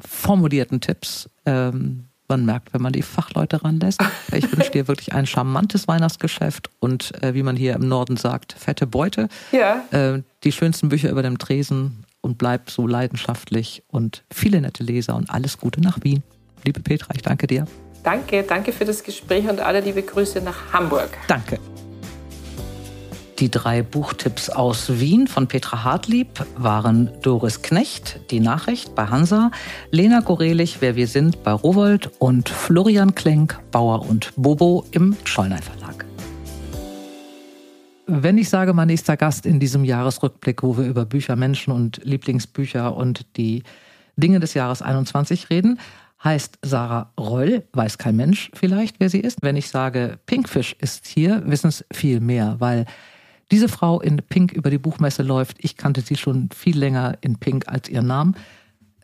[0.00, 1.28] formulierten Tipps.
[1.44, 4.00] Ähm, man merkt, wenn man die Fachleute ranlässt.
[4.32, 8.52] Ich wünsche dir wirklich ein charmantes Weihnachtsgeschäft und äh, wie man hier im Norden sagt,
[8.52, 9.28] fette Beute.
[9.52, 9.84] Ja.
[9.92, 15.14] Äh, die schönsten Bücher über dem Tresen und bleib so leidenschaftlich und viele nette Leser
[15.14, 16.22] und alles Gute nach Wien.
[16.64, 17.66] Liebe Petra, ich danke dir.
[18.02, 21.08] Danke, danke für das Gespräch und alle liebe Grüße nach Hamburg.
[21.28, 21.58] Danke.
[23.38, 29.50] Die drei Buchtipps aus Wien von Petra Hartlieb waren Doris Knecht, Die Nachricht bei Hansa,
[29.90, 35.58] Lena Gorelich, Wer wir sind bei Rowold und Florian Klenk, Bauer und Bobo im Schollner
[35.58, 36.06] Verlag.
[38.06, 42.00] Wenn ich sage, mein nächster Gast in diesem Jahresrückblick, wo wir über Bücher, Menschen und
[42.04, 43.64] Lieblingsbücher und die
[44.16, 45.78] Dinge des Jahres 21 reden,
[46.24, 49.40] heißt Sarah Reul, weiß kein Mensch vielleicht, wer sie ist.
[49.42, 52.86] Wenn ich sage, Pinkfish ist hier, wissen es viel mehr, weil
[53.50, 55.58] diese Frau in Pink über die Buchmesse läuft.
[55.60, 58.36] Ich kannte sie schon viel länger in Pink als ihren Namen.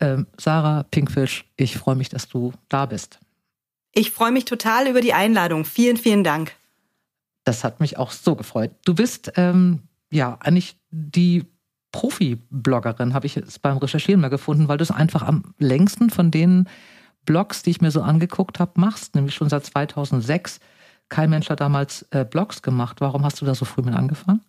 [0.01, 3.21] Ähm, Sarah Pinkfish, ich freue mich, dass du da bist.
[3.93, 5.65] Ich freue mich total über die Einladung.
[5.65, 6.53] Vielen, vielen Dank.
[7.45, 8.73] Das hat mich auch so gefreut.
[8.85, 11.45] Du bist ähm, ja eigentlich die
[11.93, 16.31] Profi-Bloggerin, habe ich jetzt beim Recherchieren mal gefunden, weil du es einfach am längsten von
[16.31, 16.69] den
[17.27, 20.59] Blogs, die ich mir so angeguckt habe, machst, nämlich schon seit 2006
[21.13, 23.01] kein Mensch hat damals äh, Blogs gemacht.
[23.01, 24.41] Warum hast du da so früh mit angefangen?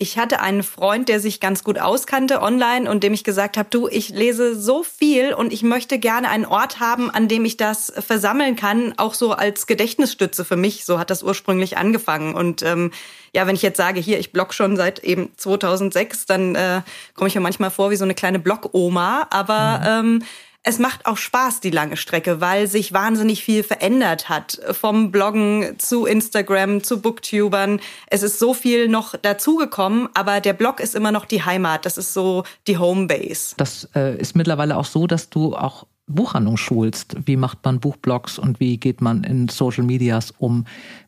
[0.00, 3.68] Ich hatte einen Freund, der sich ganz gut auskannte online und dem ich gesagt habe,
[3.68, 7.56] du, ich lese so viel und ich möchte gerne einen Ort haben, an dem ich
[7.56, 10.84] das versammeln kann, auch so als Gedächtnisstütze für mich.
[10.84, 12.34] So hat das ursprünglich angefangen.
[12.34, 12.92] Und ähm,
[13.34, 16.82] ja, wenn ich jetzt sage, hier, ich blog schon seit eben 2006, dann äh,
[17.14, 19.26] komme ich mir manchmal vor wie so eine kleine Blog-Oma.
[19.30, 20.20] Aber mhm.
[20.20, 20.22] ähm,
[20.64, 24.60] es macht auch Spaß, die lange Strecke, weil sich wahnsinnig viel verändert hat.
[24.72, 27.80] Vom Bloggen zu Instagram, zu Booktubern.
[28.08, 31.86] Es ist so viel noch dazugekommen, aber der Blog ist immer noch die Heimat.
[31.86, 33.54] Das ist so die Homebase.
[33.56, 37.16] Das äh, ist mittlerweile auch so, dass du auch Buchhandlung schulst.
[37.24, 40.64] Wie macht man Buchblogs und wie geht man in Social Medias um?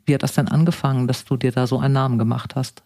[0.06, 2.82] Wie hat das denn angefangen, dass du dir da so einen Namen gemacht hast?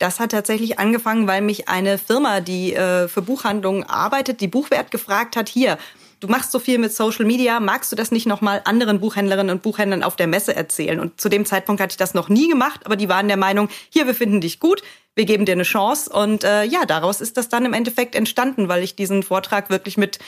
[0.00, 4.90] Das hat tatsächlich angefangen, weil mich eine Firma, die äh, für Buchhandlungen arbeitet, die Buchwert
[4.90, 5.76] gefragt hat, hier,
[6.20, 9.62] du machst so viel mit Social Media, magst du das nicht nochmal anderen Buchhändlerinnen und
[9.62, 11.00] Buchhändlern auf der Messe erzählen?
[11.00, 13.68] Und zu dem Zeitpunkt hatte ich das noch nie gemacht, aber die waren der Meinung,
[13.90, 14.82] hier, wir finden dich gut,
[15.14, 16.10] wir geben dir eine Chance.
[16.10, 19.98] Und äh, ja, daraus ist das dann im Endeffekt entstanden, weil ich diesen Vortrag wirklich
[19.98, 20.18] mit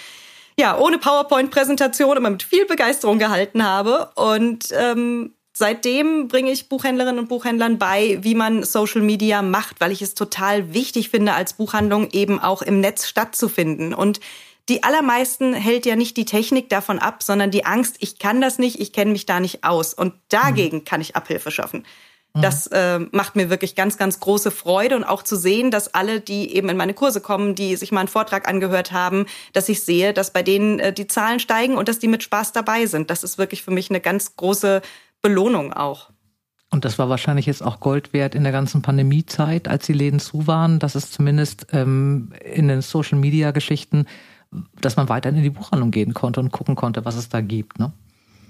[0.58, 4.10] ja, ohne PowerPoint-Präsentation, aber mit viel Begeisterung gehalten habe.
[4.16, 9.92] Und ähm, Seitdem bringe ich Buchhändlerinnen und Buchhändlern bei, wie man Social Media macht, weil
[9.92, 13.92] ich es total wichtig finde, als Buchhandlung eben auch im Netz stattzufinden.
[13.92, 14.20] Und
[14.68, 18.58] die allermeisten hält ja nicht die Technik davon ab, sondern die Angst, ich kann das
[18.58, 19.92] nicht, ich kenne mich da nicht aus.
[19.92, 20.84] Und dagegen mhm.
[20.84, 21.84] kann ich Abhilfe schaffen.
[22.32, 22.42] Mhm.
[22.42, 26.20] Das äh, macht mir wirklich ganz, ganz große Freude und auch zu sehen, dass alle,
[26.20, 29.82] die eben in meine Kurse kommen, die sich mal einen Vortrag angehört haben, dass ich
[29.82, 33.10] sehe, dass bei denen äh, die Zahlen steigen und dass die mit Spaß dabei sind.
[33.10, 34.80] Das ist wirklich für mich eine ganz große
[35.22, 36.10] Belohnung auch.
[36.70, 40.20] Und das war wahrscheinlich jetzt auch Gold wert in der ganzen Pandemiezeit, als die Läden
[40.20, 44.06] zu waren, dass es zumindest ähm, in den Social-Media-Geschichten,
[44.80, 47.78] dass man weiterhin in die Buchhandlung gehen konnte und gucken konnte, was es da gibt.
[47.78, 47.92] Ne?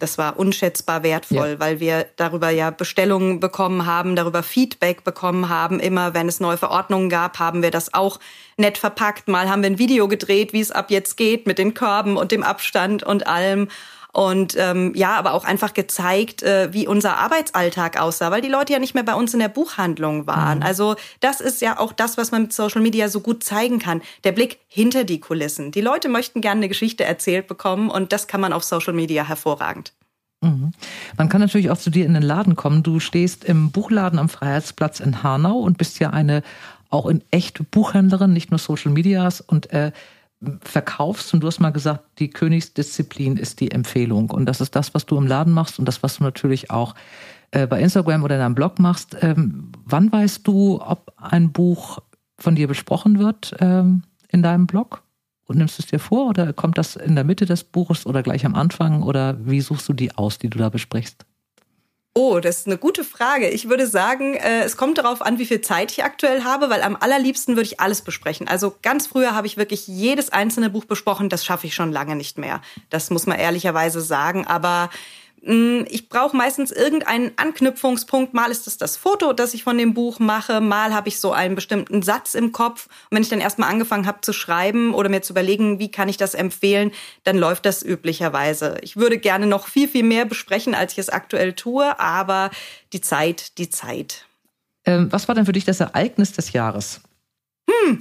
[0.03, 1.61] Das war unschätzbar wertvoll, ja.
[1.61, 5.79] weil wir darüber ja Bestellungen bekommen haben, darüber Feedback bekommen haben.
[5.79, 8.19] Immer wenn es neue Verordnungen gab, haben wir das auch
[8.57, 9.29] nett verpackt.
[9.29, 12.33] Mal haben wir ein Video gedreht, wie es ab jetzt geht mit den Körben und
[12.33, 13.69] dem Abstand und allem
[14.13, 18.75] und ähm, ja, aber auch einfach gezeigt, äh, wie unser Arbeitsalltag aussah, weil die Leute
[18.75, 20.59] ja nicht mehr bei uns in der Buchhandlung waren.
[20.59, 20.65] Mhm.
[20.65, 24.03] Also das ist ja auch das, was man mit Social Media so gut zeigen kann.
[24.25, 25.73] Der Blick hinter die Kulissen.
[25.73, 29.27] Die Leute möchten gerne eine Geschichte erzählt bekommen und das kann man auf Social Media
[29.27, 29.95] hervorragend.
[30.43, 30.73] Mhm.
[31.17, 32.83] Man kann natürlich auch zu dir in den Laden kommen.
[32.83, 36.43] Du stehst im Buchladen am Freiheitsplatz in Hanau und bist ja eine
[36.91, 39.93] auch in echt Buchhändlerin, nicht nur Social Medias und äh,
[40.63, 44.95] verkaufst und du hast mal gesagt, die Königsdisziplin ist die Empfehlung und das ist das,
[44.95, 46.95] was du im Laden machst und das, was du natürlich auch
[47.53, 49.17] äh, bei Instagram oder in deinem Blog machst.
[49.21, 51.99] Ähm, wann weißt du, ob ein Buch
[52.39, 55.03] von dir besprochen wird ähm, in deinem Blog?
[55.47, 58.23] Und nimmst du es dir vor oder kommt das in der Mitte des Buches oder
[58.23, 61.27] gleich am Anfang oder wie suchst du die aus, die du da besprichst?
[62.15, 63.49] Oh, das ist eine gute Frage.
[63.49, 66.83] Ich würde sagen, äh, es kommt darauf an, wie viel Zeit ich aktuell habe, weil
[66.83, 68.49] am allerliebsten würde ich alles besprechen.
[68.49, 71.31] Also ganz früher habe ich wirklich jedes einzelne Buch besprochen.
[71.31, 72.61] Das schaffe ich schon lange nicht mehr.
[72.91, 74.47] Das muss man ehrlicherweise sagen.
[74.47, 74.91] Aber
[75.45, 78.33] ich brauche meistens irgendeinen Anknüpfungspunkt.
[78.33, 80.61] Mal ist es das Foto, das ich von dem Buch mache.
[80.61, 82.87] Mal habe ich so einen bestimmten Satz im Kopf.
[83.11, 86.09] Und wenn ich dann erstmal angefangen habe zu schreiben oder mir zu überlegen, wie kann
[86.09, 86.93] ich das empfehlen,
[87.25, 88.77] dann läuft das üblicherweise.
[88.83, 91.99] Ich würde gerne noch viel, viel mehr besprechen, als ich es aktuell tue.
[91.99, 92.51] Aber
[92.93, 94.27] die Zeit, die Zeit.
[94.85, 97.01] Ähm, was war denn für dich das Ereignis des Jahres?
[97.69, 98.01] Hm.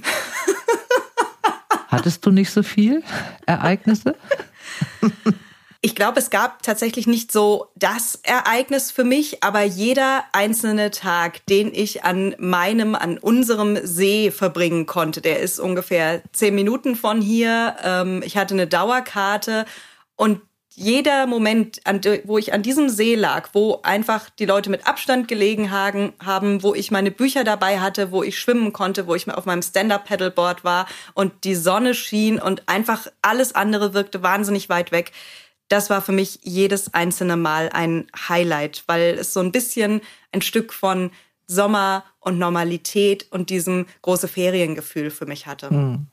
[1.88, 3.02] Hattest du nicht so viel
[3.46, 4.14] Ereignisse?
[5.84, 11.44] Ich glaube, es gab tatsächlich nicht so das Ereignis für mich, aber jeder einzelne Tag,
[11.46, 17.20] den ich an meinem, an unserem See verbringen konnte, der ist ungefähr zehn Minuten von
[17.20, 17.74] hier.
[17.82, 19.66] Ähm, ich hatte eine Dauerkarte
[20.14, 20.40] und
[20.74, 21.80] jeder Moment,
[22.24, 26.74] wo ich an diesem See lag, wo einfach die Leute mit Abstand gelegen haben, wo
[26.76, 30.86] ich meine Bücher dabei hatte, wo ich schwimmen konnte, wo ich auf meinem Stand-up-Paddleboard war
[31.14, 35.12] und die Sonne schien und einfach alles andere wirkte wahnsinnig weit weg
[35.72, 40.42] das war für mich jedes einzelne Mal ein Highlight, weil es so ein bisschen ein
[40.42, 41.10] Stück von
[41.46, 45.70] Sommer und Normalität und diesem große Feriengefühl für mich hatte.
[45.70, 46.06] Hm.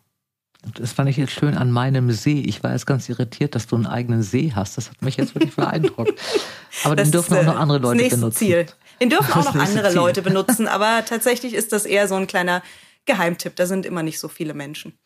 [0.75, 2.41] Das fand ich jetzt schön an meinem See.
[2.41, 4.77] Ich war jetzt ganz irritiert, dass du einen eigenen See hast.
[4.77, 6.19] Das hat mich jetzt wirklich beeindruckt.
[6.83, 8.37] Aber das den dürfen auch noch äh, andere Leute benutzen.
[8.37, 8.65] Ziel.
[9.01, 9.95] Den dürfen auch noch andere Ziel.
[9.95, 12.61] Leute benutzen, aber tatsächlich ist das eher so ein kleiner
[13.05, 13.55] Geheimtipp.
[13.55, 14.97] Da sind immer nicht so viele Menschen.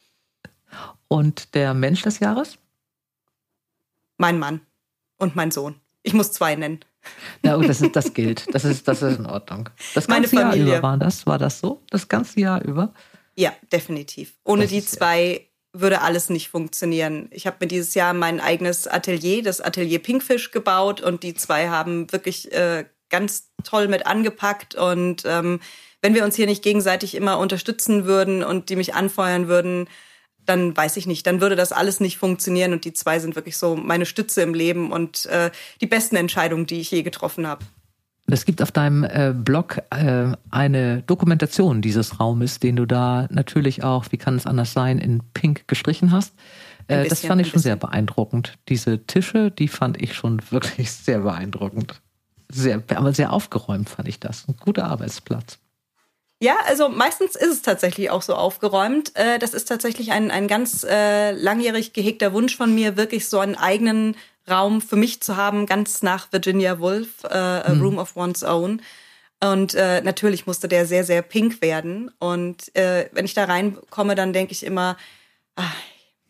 [1.08, 2.58] Und der Mensch des Jahres?
[4.18, 4.62] Mein Mann
[5.18, 5.76] und mein Sohn.
[6.04, 6.80] Ich muss zwei nennen.
[7.44, 8.54] Ja, das, ist, das gilt.
[8.54, 9.70] Das ist, das ist in Ordnung.
[9.94, 10.68] Das ganze Meine Familie.
[10.68, 11.26] Jahr über war das?
[11.26, 11.82] War das so?
[11.90, 12.94] Das ganze Jahr über?
[13.36, 14.34] Ja, definitiv.
[14.44, 17.28] Ohne das die zwei würde alles nicht funktionieren.
[17.32, 21.70] Ich habe mir dieses Jahr mein eigenes Atelier, das Atelier Pinkfish, gebaut und die zwei
[21.70, 24.76] haben wirklich äh, ganz toll mit angepackt.
[24.76, 25.60] Und ähm,
[26.02, 29.88] wenn wir uns hier nicht gegenseitig immer unterstützen würden und die mich anfeuern würden,
[30.46, 33.58] dann weiß ich nicht, dann würde das alles nicht funktionieren und die zwei sind wirklich
[33.58, 37.66] so meine Stütze im Leben und äh, die besten Entscheidungen, die ich je getroffen habe.
[38.28, 43.84] Es gibt auf deinem äh, Blog äh, eine Dokumentation dieses Raumes, den du da natürlich
[43.84, 46.34] auch, wie kann es anders sein, in Pink gestrichen hast.
[46.88, 48.58] Äh, bisschen, das fand ich schon sehr beeindruckend.
[48.70, 52.02] Diese Tische, die fand ich schon wirklich sehr beeindruckend.
[52.50, 54.48] Sehr, aber sehr aufgeräumt fand ich das.
[54.48, 55.60] Ein guter Arbeitsplatz.
[56.44, 59.16] Ja, also meistens ist es tatsächlich auch so aufgeräumt.
[59.16, 63.40] Äh, das ist tatsächlich ein, ein ganz äh, langjährig gehegter Wunsch von mir, wirklich so
[63.40, 64.18] einen eigenen
[64.52, 67.82] Raum für mich zu haben, ganz nach Virginia Woolf, äh, A mhm.
[67.82, 68.82] Room of One's Own.
[69.42, 72.12] Und äh, natürlich musste der sehr, sehr pink werden.
[72.20, 74.98] Und äh, wenn ich da reinkomme, dann denke ich immer,
[75.56, 75.74] ach,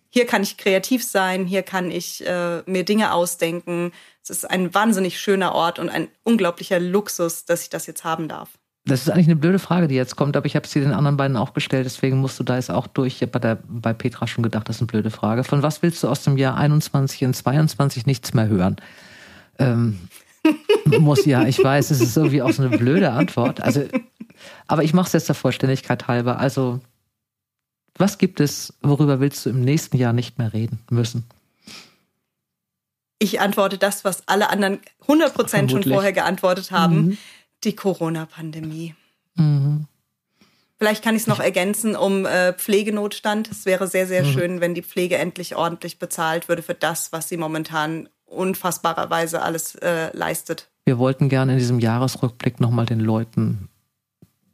[0.09, 3.91] hier kann ich kreativ sein, hier kann ich äh, mir Dinge ausdenken.
[4.21, 8.27] Es ist ein wahnsinnig schöner Ort und ein unglaublicher Luxus, dass ich das jetzt haben
[8.27, 8.49] darf.
[8.85, 11.15] Das ist eigentlich eine blöde Frage, die jetzt kommt, aber ich habe sie den anderen
[11.15, 13.15] beiden auch gestellt, deswegen musst du da jetzt auch durch.
[13.15, 15.45] Ich habe bei, der, bei Petra schon gedacht, das ist eine blöde Frage.
[15.45, 18.75] Von was willst du aus dem Jahr 21 und 22 nichts mehr hören?
[19.57, 19.99] Ähm,
[20.99, 23.61] muss ja, ich weiß, es ist irgendwie auch so eine blöde Antwort.
[23.61, 23.85] Also,
[24.67, 26.39] aber ich mache es jetzt der Vollständigkeit halber.
[26.39, 26.81] Also,
[27.95, 31.23] was gibt es, worüber willst du im nächsten Jahr nicht mehr reden müssen?
[33.17, 36.95] Ich antworte das, was alle anderen 100% schon vorher geantwortet haben.
[36.95, 37.17] Mhm
[37.63, 38.95] Die Corona-Pandemie.
[39.35, 39.87] Mhm.
[40.77, 43.49] Vielleicht kann ich es noch ergänzen um äh, Pflegenotstand.
[43.49, 44.31] Es wäre sehr, sehr mhm.
[44.31, 49.75] schön, wenn die Pflege endlich ordentlich bezahlt würde für das, was sie momentan unfassbarerweise alles
[49.75, 50.69] äh, leistet.
[50.85, 53.69] Wir wollten gerne in diesem Jahresrückblick nochmal den Leuten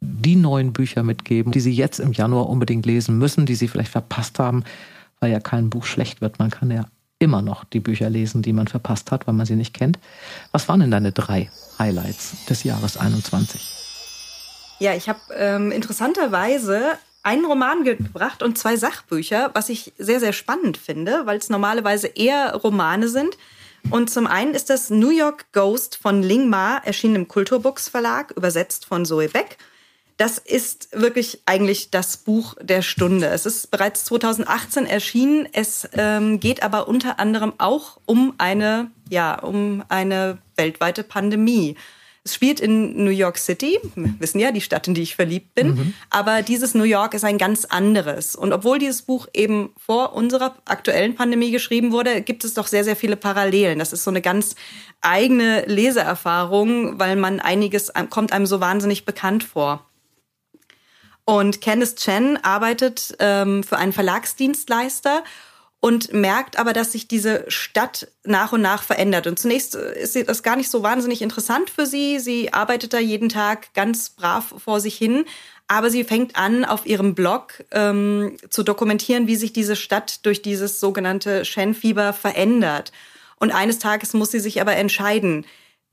[0.00, 3.90] die neuen Bücher mitgeben, die sie jetzt im Januar unbedingt lesen müssen, die sie vielleicht
[3.90, 4.64] verpasst haben,
[5.18, 6.38] weil ja kein Buch schlecht wird.
[6.38, 6.86] Man kann ja
[7.18, 9.98] immer noch die Bücher lesen, die man verpasst hat, weil man sie nicht kennt.
[10.52, 11.50] Was waren denn deine drei
[11.80, 13.60] Highlights des Jahres 21?
[14.78, 20.32] Ja, ich habe ähm, interessanterweise einen Roman gebracht und zwei Sachbücher, was ich sehr, sehr
[20.32, 23.36] spannend finde, weil es normalerweise eher Romane sind.
[23.90, 28.30] Und zum einen ist das New York Ghost von Ling Ma, erschienen im Kulturbooks Verlag,
[28.32, 29.56] übersetzt von Zoe Beck.
[30.20, 33.28] Das ist wirklich eigentlich das Buch der Stunde.
[33.28, 35.48] Es ist bereits 2018 erschienen.
[35.50, 41.74] Es ähm, geht aber unter anderem auch um eine, ja, um eine weltweite Pandemie.
[42.22, 45.54] Es spielt in New York City, wir wissen ja, die Stadt, in die ich verliebt
[45.54, 45.68] bin.
[45.68, 45.94] Mhm.
[46.10, 48.36] Aber dieses New York ist ein ganz anderes.
[48.36, 52.84] Und obwohl dieses Buch eben vor unserer aktuellen Pandemie geschrieben wurde, gibt es doch sehr,
[52.84, 53.78] sehr viele Parallelen.
[53.78, 54.54] Das ist so eine ganz
[55.00, 59.86] eigene Leseerfahrung, weil man einiges kommt einem so wahnsinnig bekannt vor.
[61.24, 65.22] Und Candice Chen arbeitet ähm, für einen Verlagsdienstleister
[65.80, 69.26] und merkt aber, dass sich diese Stadt nach und nach verändert.
[69.26, 72.18] Und zunächst ist das gar nicht so wahnsinnig interessant für sie.
[72.18, 75.24] Sie arbeitet da jeden Tag ganz brav vor sich hin.
[75.68, 80.42] Aber sie fängt an, auf ihrem Blog ähm, zu dokumentieren, wie sich diese Stadt durch
[80.42, 82.92] dieses sogenannte Shen-Fieber verändert.
[83.36, 85.46] Und eines Tages muss sie sich aber entscheiden,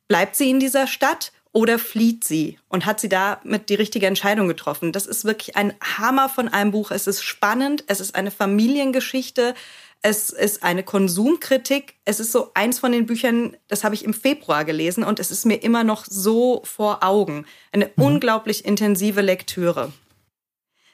[0.08, 2.60] bleibt sie in dieser Stadt oder flieht sie?
[2.68, 4.92] Und hat sie damit die richtige Entscheidung getroffen?
[4.92, 6.92] Das ist wirklich ein Hammer von einem Buch.
[6.92, 9.56] Es ist spannend, es ist eine Familiengeschichte,
[10.02, 11.96] es ist eine Konsumkritik.
[12.06, 15.32] Es ist so eins von den Büchern, das habe ich im Februar gelesen und es
[15.32, 17.46] ist mir immer noch so vor Augen.
[17.72, 18.04] Eine mhm.
[18.04, 19.92] unglaublich intensive Lektüre.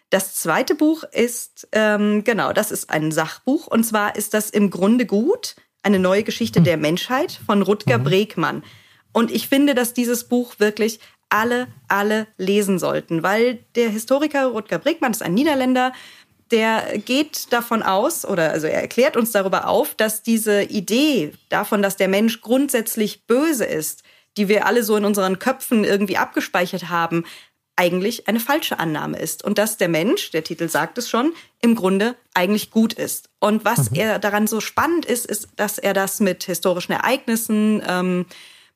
[0.09, 4.69] Das zweite Buch ist, ähm, genau, das ist ein Sachbuch und zwar ist das im
[4.69, 6.63] Grunde gut, eine neue Geschichte mhm.
[6.65, 8.03] der Menschheit von Rutger mhm.
[8.03, 8.63] Bregmann.
[9.13, 10.99] Und ich finde, dass dieses Buch wirklich
[11.29, 15.93] alle, alle lesen sollten, weil der Historiker Rutger Bregmann ist ein Niederländer,
[16.51, 21.81] der geht davon aus, oder also er erklärt uns darüber auf, dass diese Idee davon,
[21.81, 24.03] dass der Mensch grundsätzlich böse ist,
[24.37, 27.23] die wir alle so in unseren Köpfen irgendwie abgespeichert haben,
[27.75, 29.43] eigentlich eine falsche Annahme ist.
[29.43, 33.29] Und dass der Mensch, der Titel sagt es schon, im Grunde eigentlich gut ist.
[33.39, 33.97] Und was mhm.
[33.97, 38.25] er daran so spannend ist, ist, dass er das mit historischen Ereignissen, ähm,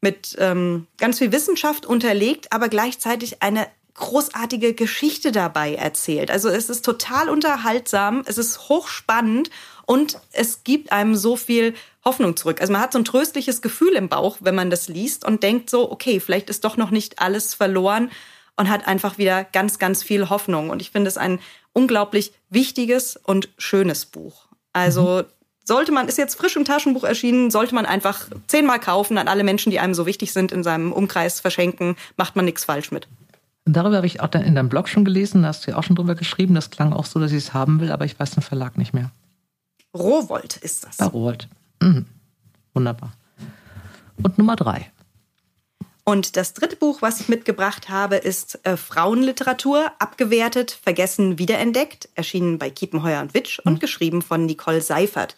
[0.02, 6.30] mit ähm, ganz viel Wissenschaft unterlegt, aber gleichzeitig eine großartige Geschichte dabei erzählt.
[6.30, 9.50] Also es ist total unterhaltsam, es ist hochspannend
[9.86, 11.74] und es gibt einem so viel
[12.06, 12.62] Hoffnung zurück.
[12.62, 15.70] Also man hat so ein tröstliches Gefühl im Bauch, wenn man das liest und denkt
[15.70, 18.12] so, okay, vielleicht ist doch noch nicht alles verloren
[18.56, 20.70] und hat einfach wieder ganz, ganz viel Hoffnung.
[20.70, 21.40] Und ich finde es ein
[21.74, 24.46] unglaublich wichtiges und schönes Buch.
[24.74, 25.37] Also mhm
[25.68, 29.44] sollte man, ist jetzt frisch im Taschenbuch erschienen, sollte man einfach zehnmal kaufen, an alle
[29.44, 33.08] Menschen, die einem so wichtig sind, in seinem Umkreis verschenken, macht man nichts falsch mit.
[33.66, 35.98] Darüber habe ich auch in deinem Blog schon gelesen, da hast du ja auch schon
[35.98, 36.56] drüber geschrieben.
[36.56, 38.94] Das klang auch so, dass ich es haben will, aber ich weiß den Verlag nicht
[38.94, 39.12] mehr.
[39.94, 40.98] Rowold ist das.
[40.98, 41.50] Bei Rowold.
[41.82, 42.06] Mhm.
[42.74, 43.12] Wunderbar.
[44.24, 44.90] Und Nummer drei.
[46.06, 52.58] Und das dritte Buch, was ich mitgebracht habe, ist äh, Frauenliteratur, abgewertet, vergessen, wiederentdeckt, erschienen
[52.58, 53.80] bei Kiepenheuer und Witsch und mhm.
[53.80, 55.36] geschrieben von Nicole Seifert.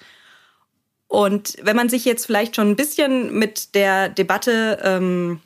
[1.10, 5.42] Und wenn man sich jetzt vielleicht schon ein bisschen mit der Debatte ähm,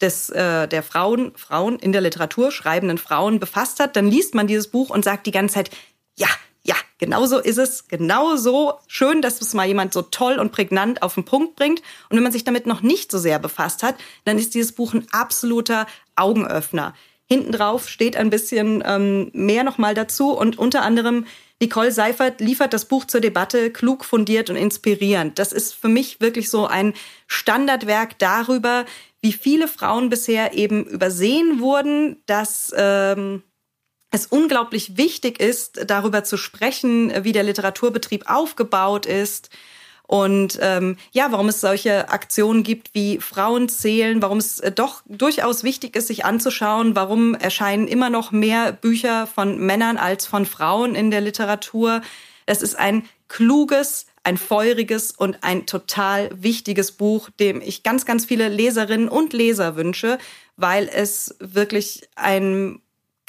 [0.00, 4.46] des, äh, der Frauen, Frauen in der Literatur, schreibenden Frauen befasst hat, dann liest man
[4.46, 5.70] dieses Buch und sagt die ganze Zeit,
[6.16, 6.28] ja,
[6.64, 10.52] ja, genau so ist es, genau so schön, dass es mal jemand so toll und
[10.52, 11.82] prägnant auf den Punkt bringt.
[12.08, 14.94] Und wenn man sich damit noch nicht so sehr befasst hat, dann ist dieses Buch
[14.94, 16.94] ein absoluter Augenöffner.
[17.26, 21.26] Hinten drauf steht ein bisschen ähm, mehr nochmal dazu und unter anderem
[21.62, 25.38] Nicole Seifert liefert das Buch zur Debatte klug, fundiert und inspirierend.
[25.38, 26.92] Das ist für mich wirklich so ein
[27.28, 28.84] Standardwerk darüber,
[29.20, 33.44] wie viele Frauen bisher eben übersehen wurden, dass ähm,
[34.10, 39.50] es unglaublich wichtig ist, darüber zu sprechen, wie der Literaturbetrieb aufgebaut ist,
[40.06, 45.02] und ähm, ja, warum es solche Aktionen gibt wie Frauen zählen, warum es äh, doch
[45.06, 50.44] durchaus wichtig ist, sich anzuschauen, warum erscheinen immer noch mehr Bücher von Männern als von
[50.44, 52.02] Frauen in der Literatur.
[52.46, 58.26] Es ist ein kluges, ein feuriges und ein total wichtiges Buch, dem ich ganz, ganz
[58.26, 60.18] viele Leserinnen und Leser wünsche,
[60.56, 62.82] weil es wirklich ein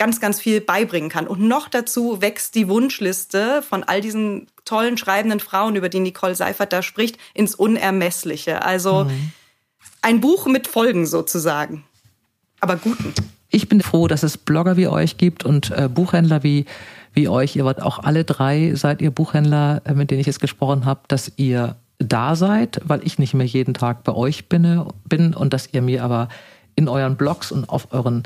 [0.04, 1.28] ganz, ganz viel beibringen kann.
[1.28, 6.36] Und noch dazu wächst die Wunschliste von all diesen tollen schreibenden Frauen, über die Nicole
[6.36, 8.66] Seifert da spricht, ins Unermessliche.
[8.66, 9.32] Also mhm.
[10.02, 11.86] ein Buch mit Folgen sozusagen.
[12.60, 13.14] aber guten.
[13.50, 16.66] Ich bin froh, dass es Blogger wie euch gibt und äh, Buchhändler wie,
[17.14, 17.56] wie euch.
[17.56, 21.00] Ihr wart auch alle drei, seid ihr Buchhändler, äh, mit denen ich jetzt gesprochen habe,
[21.08, 25.54] dass ihr da seid, weil ich nicht mehr jeden Tag bei euch bin, bin und
[25.54, 26.28] dass ihr mir aber
[26.76, 28.24] in euren Blogs und auf euren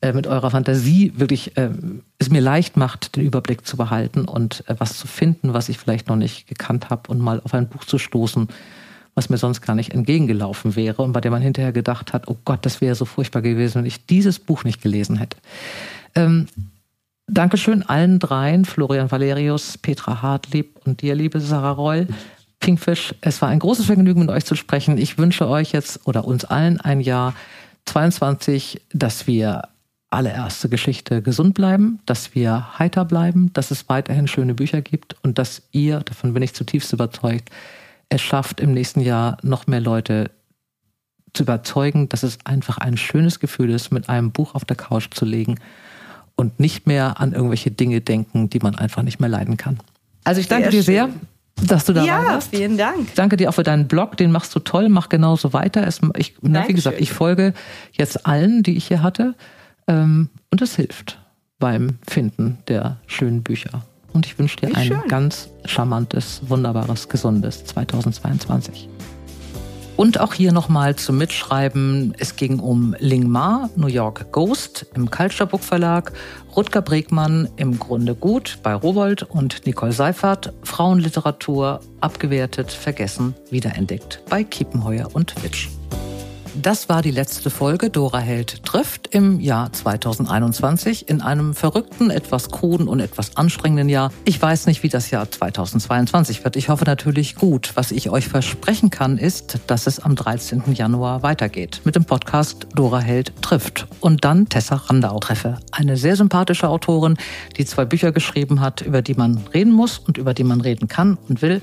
[0.00, 1.70] äh, mit eurer Fantasie wirklich äh,
[2.18, 5.78] es mir leicht macht, den Überblick zu behalten und äh, was zu finden, was ich
[5.78, 8.48] vielleicht noch nicht gekannt habe und mal auf ein Buch zu stoßen,
[9.14, 12.36] was mir sonst gar nicht entgegengelaufen wäre und bei dem man hinterher gedacht hat, oh
[12.44, 15.36] Gott, das wäre so furchtbar gewesen, wenn ich dieses Buch nicht gelesen hätte.
[16.14, 16.46] Ähm,
[17.26, 22.06] Dankeschön allen dreien, Florian Valerius, Petra Hartlieb und dir, liebe Sarah Reul.
[22.60, 24.96] Pinkfisch, es war ein großes Vergnügen, mit euch zu sprechen.
[24.96, 27.34] Ich wünsche euch jetzt oder uns allen ein Jahr
[27.84, 29.68] 22, dass wir
[30.10, 35.38] allererste Geschichte gesund bleiben, dass wir heiter bleiben, dass es weiterhin schöne Bücher gibt und
[35.38, 37.50] dass ihr, davon bin ich zutiefst überzeugt,
[38.08, 40.30] es schafft im nächsten Jahr noch mehr Leute
[41.34, 45.08] zu überzeugen, dass es einfach ein schönes Gefühl ist, mit einem Buch auf der Couch
[45.10, 45.60] zu legen
[46.36, 49.78] und nicht mehr an irgendwelche Dinge denken, die man einfach nicht mehr leiden kann.
[50.24, 51.10] Also ich danke dir sehr,
[51.66, 52.52] dass du da ja, warst.
[52.52, 53.14] Ja, vielen Dank.
[53.14, 55.86] Danke dir auch für deinen Blog, den machst du toll, mach genauso weiter.
[55.86, 57.52] Es, ich, na, wie gesagt, ich folge
[57.92, 59.34] jetzt allen, die ich hier hatte.
[59.88, 61.18] Ähm, und es hilft
[61.58, 63.82] beim Finden der schönen Bücher.
[64.12, 65.08] Und ich wünsche dir Wie ein schön.
[65.08, 68.88] ganz charmantes, wunderbares, gesundes 2022.
[69.96, 72.14] Und auch hier nochmal zum Mitschreiben.
[72.18, 76.12] Es ging um Ling Ma, New York Ghost im Culture Book Verlag,
[76.54, 84.44] Rutger Bregmann im Grunde gut bei Rowold und Nicole Seifert, Frauenliteratur, abgewertet, vergessen, wiederentdeckt bei
[84.44, 85.68] Kiepenheuer und Witsch.
[86.54, 92.50] Das war die letzte Folge Dora Held trifft im Jahr 2021 in einem verrückten, etwas
[92.50, 94.12] kruden und etwas anstrengenden Jahr.
[94.24, 96.56] Ich weiß nicht, wie das Jahr 2022 wird.
[96.56, 97.72] Ich hoffe natürlich gut.
[97.74, 100.62] Was ich euch versprechen kann, ist, dass es am 13.
[100.72, 105.58] Januar weitergeht mit dem Podcast Dora Held trifft und dann Tessa Randau treffe.
[105.70, 107.16] Eine sehr sympathische Autorin,
[107.56, 110.88] die zwei Bücher geschrieben hat, über die man reden muss und über die man reden
[110.88, 111.60] kann und will.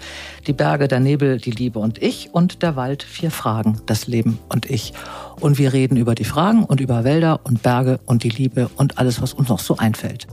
[0.48, 4.40] Die Berge, der Nebel, die Liebe und ich und der Wald, vier Fragen, das Leben
[4.50, 4.94] und ich.
[5.40, 8.98] Und wir reden über die Fragen und über Wälder und Berge und die Liebe und
[8.98, 10.28] alles, was uns noch so einfällt.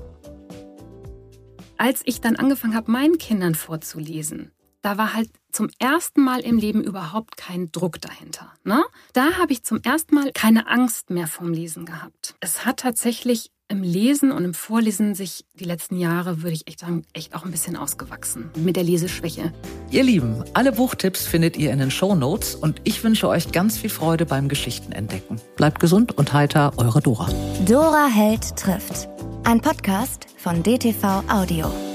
[1.78, 6.59] Als ich dann angefangen habe, meinen Kindern vorzulesen, da war halt zum ersten Mal im
[6.59, 8.53] Leben überhaupt kein Druck dahinter.
[8.64, 8.82] Ne?
[9.12, 12.34] Da habe ich zum ersten Mal keine Angst mehr vom Lesen gehabt.
[12.40, 16.80] Es hat tatsächlich im Lesen und im Vorlesen sich die letzten Jahre, würde ich echt
[16.80, 19.52] sagen, echt auch ein bisschen ausgewachsen mit der Leseschwäche.
[19.90, 23.78] Ihr Lieben, alle Buchtipps findet ihr in den Show Notes und ich wünsche euch ganz
[23.78, 25.40] viel Freude beim Geschichtenentdecken.
[25.56, 27.28] Bleibt gesund und heiter, eure Dora.
[27.66, 29.08] Dora Held trifft.
[29.44, 31.91] Ein Podcast von DTV Audio.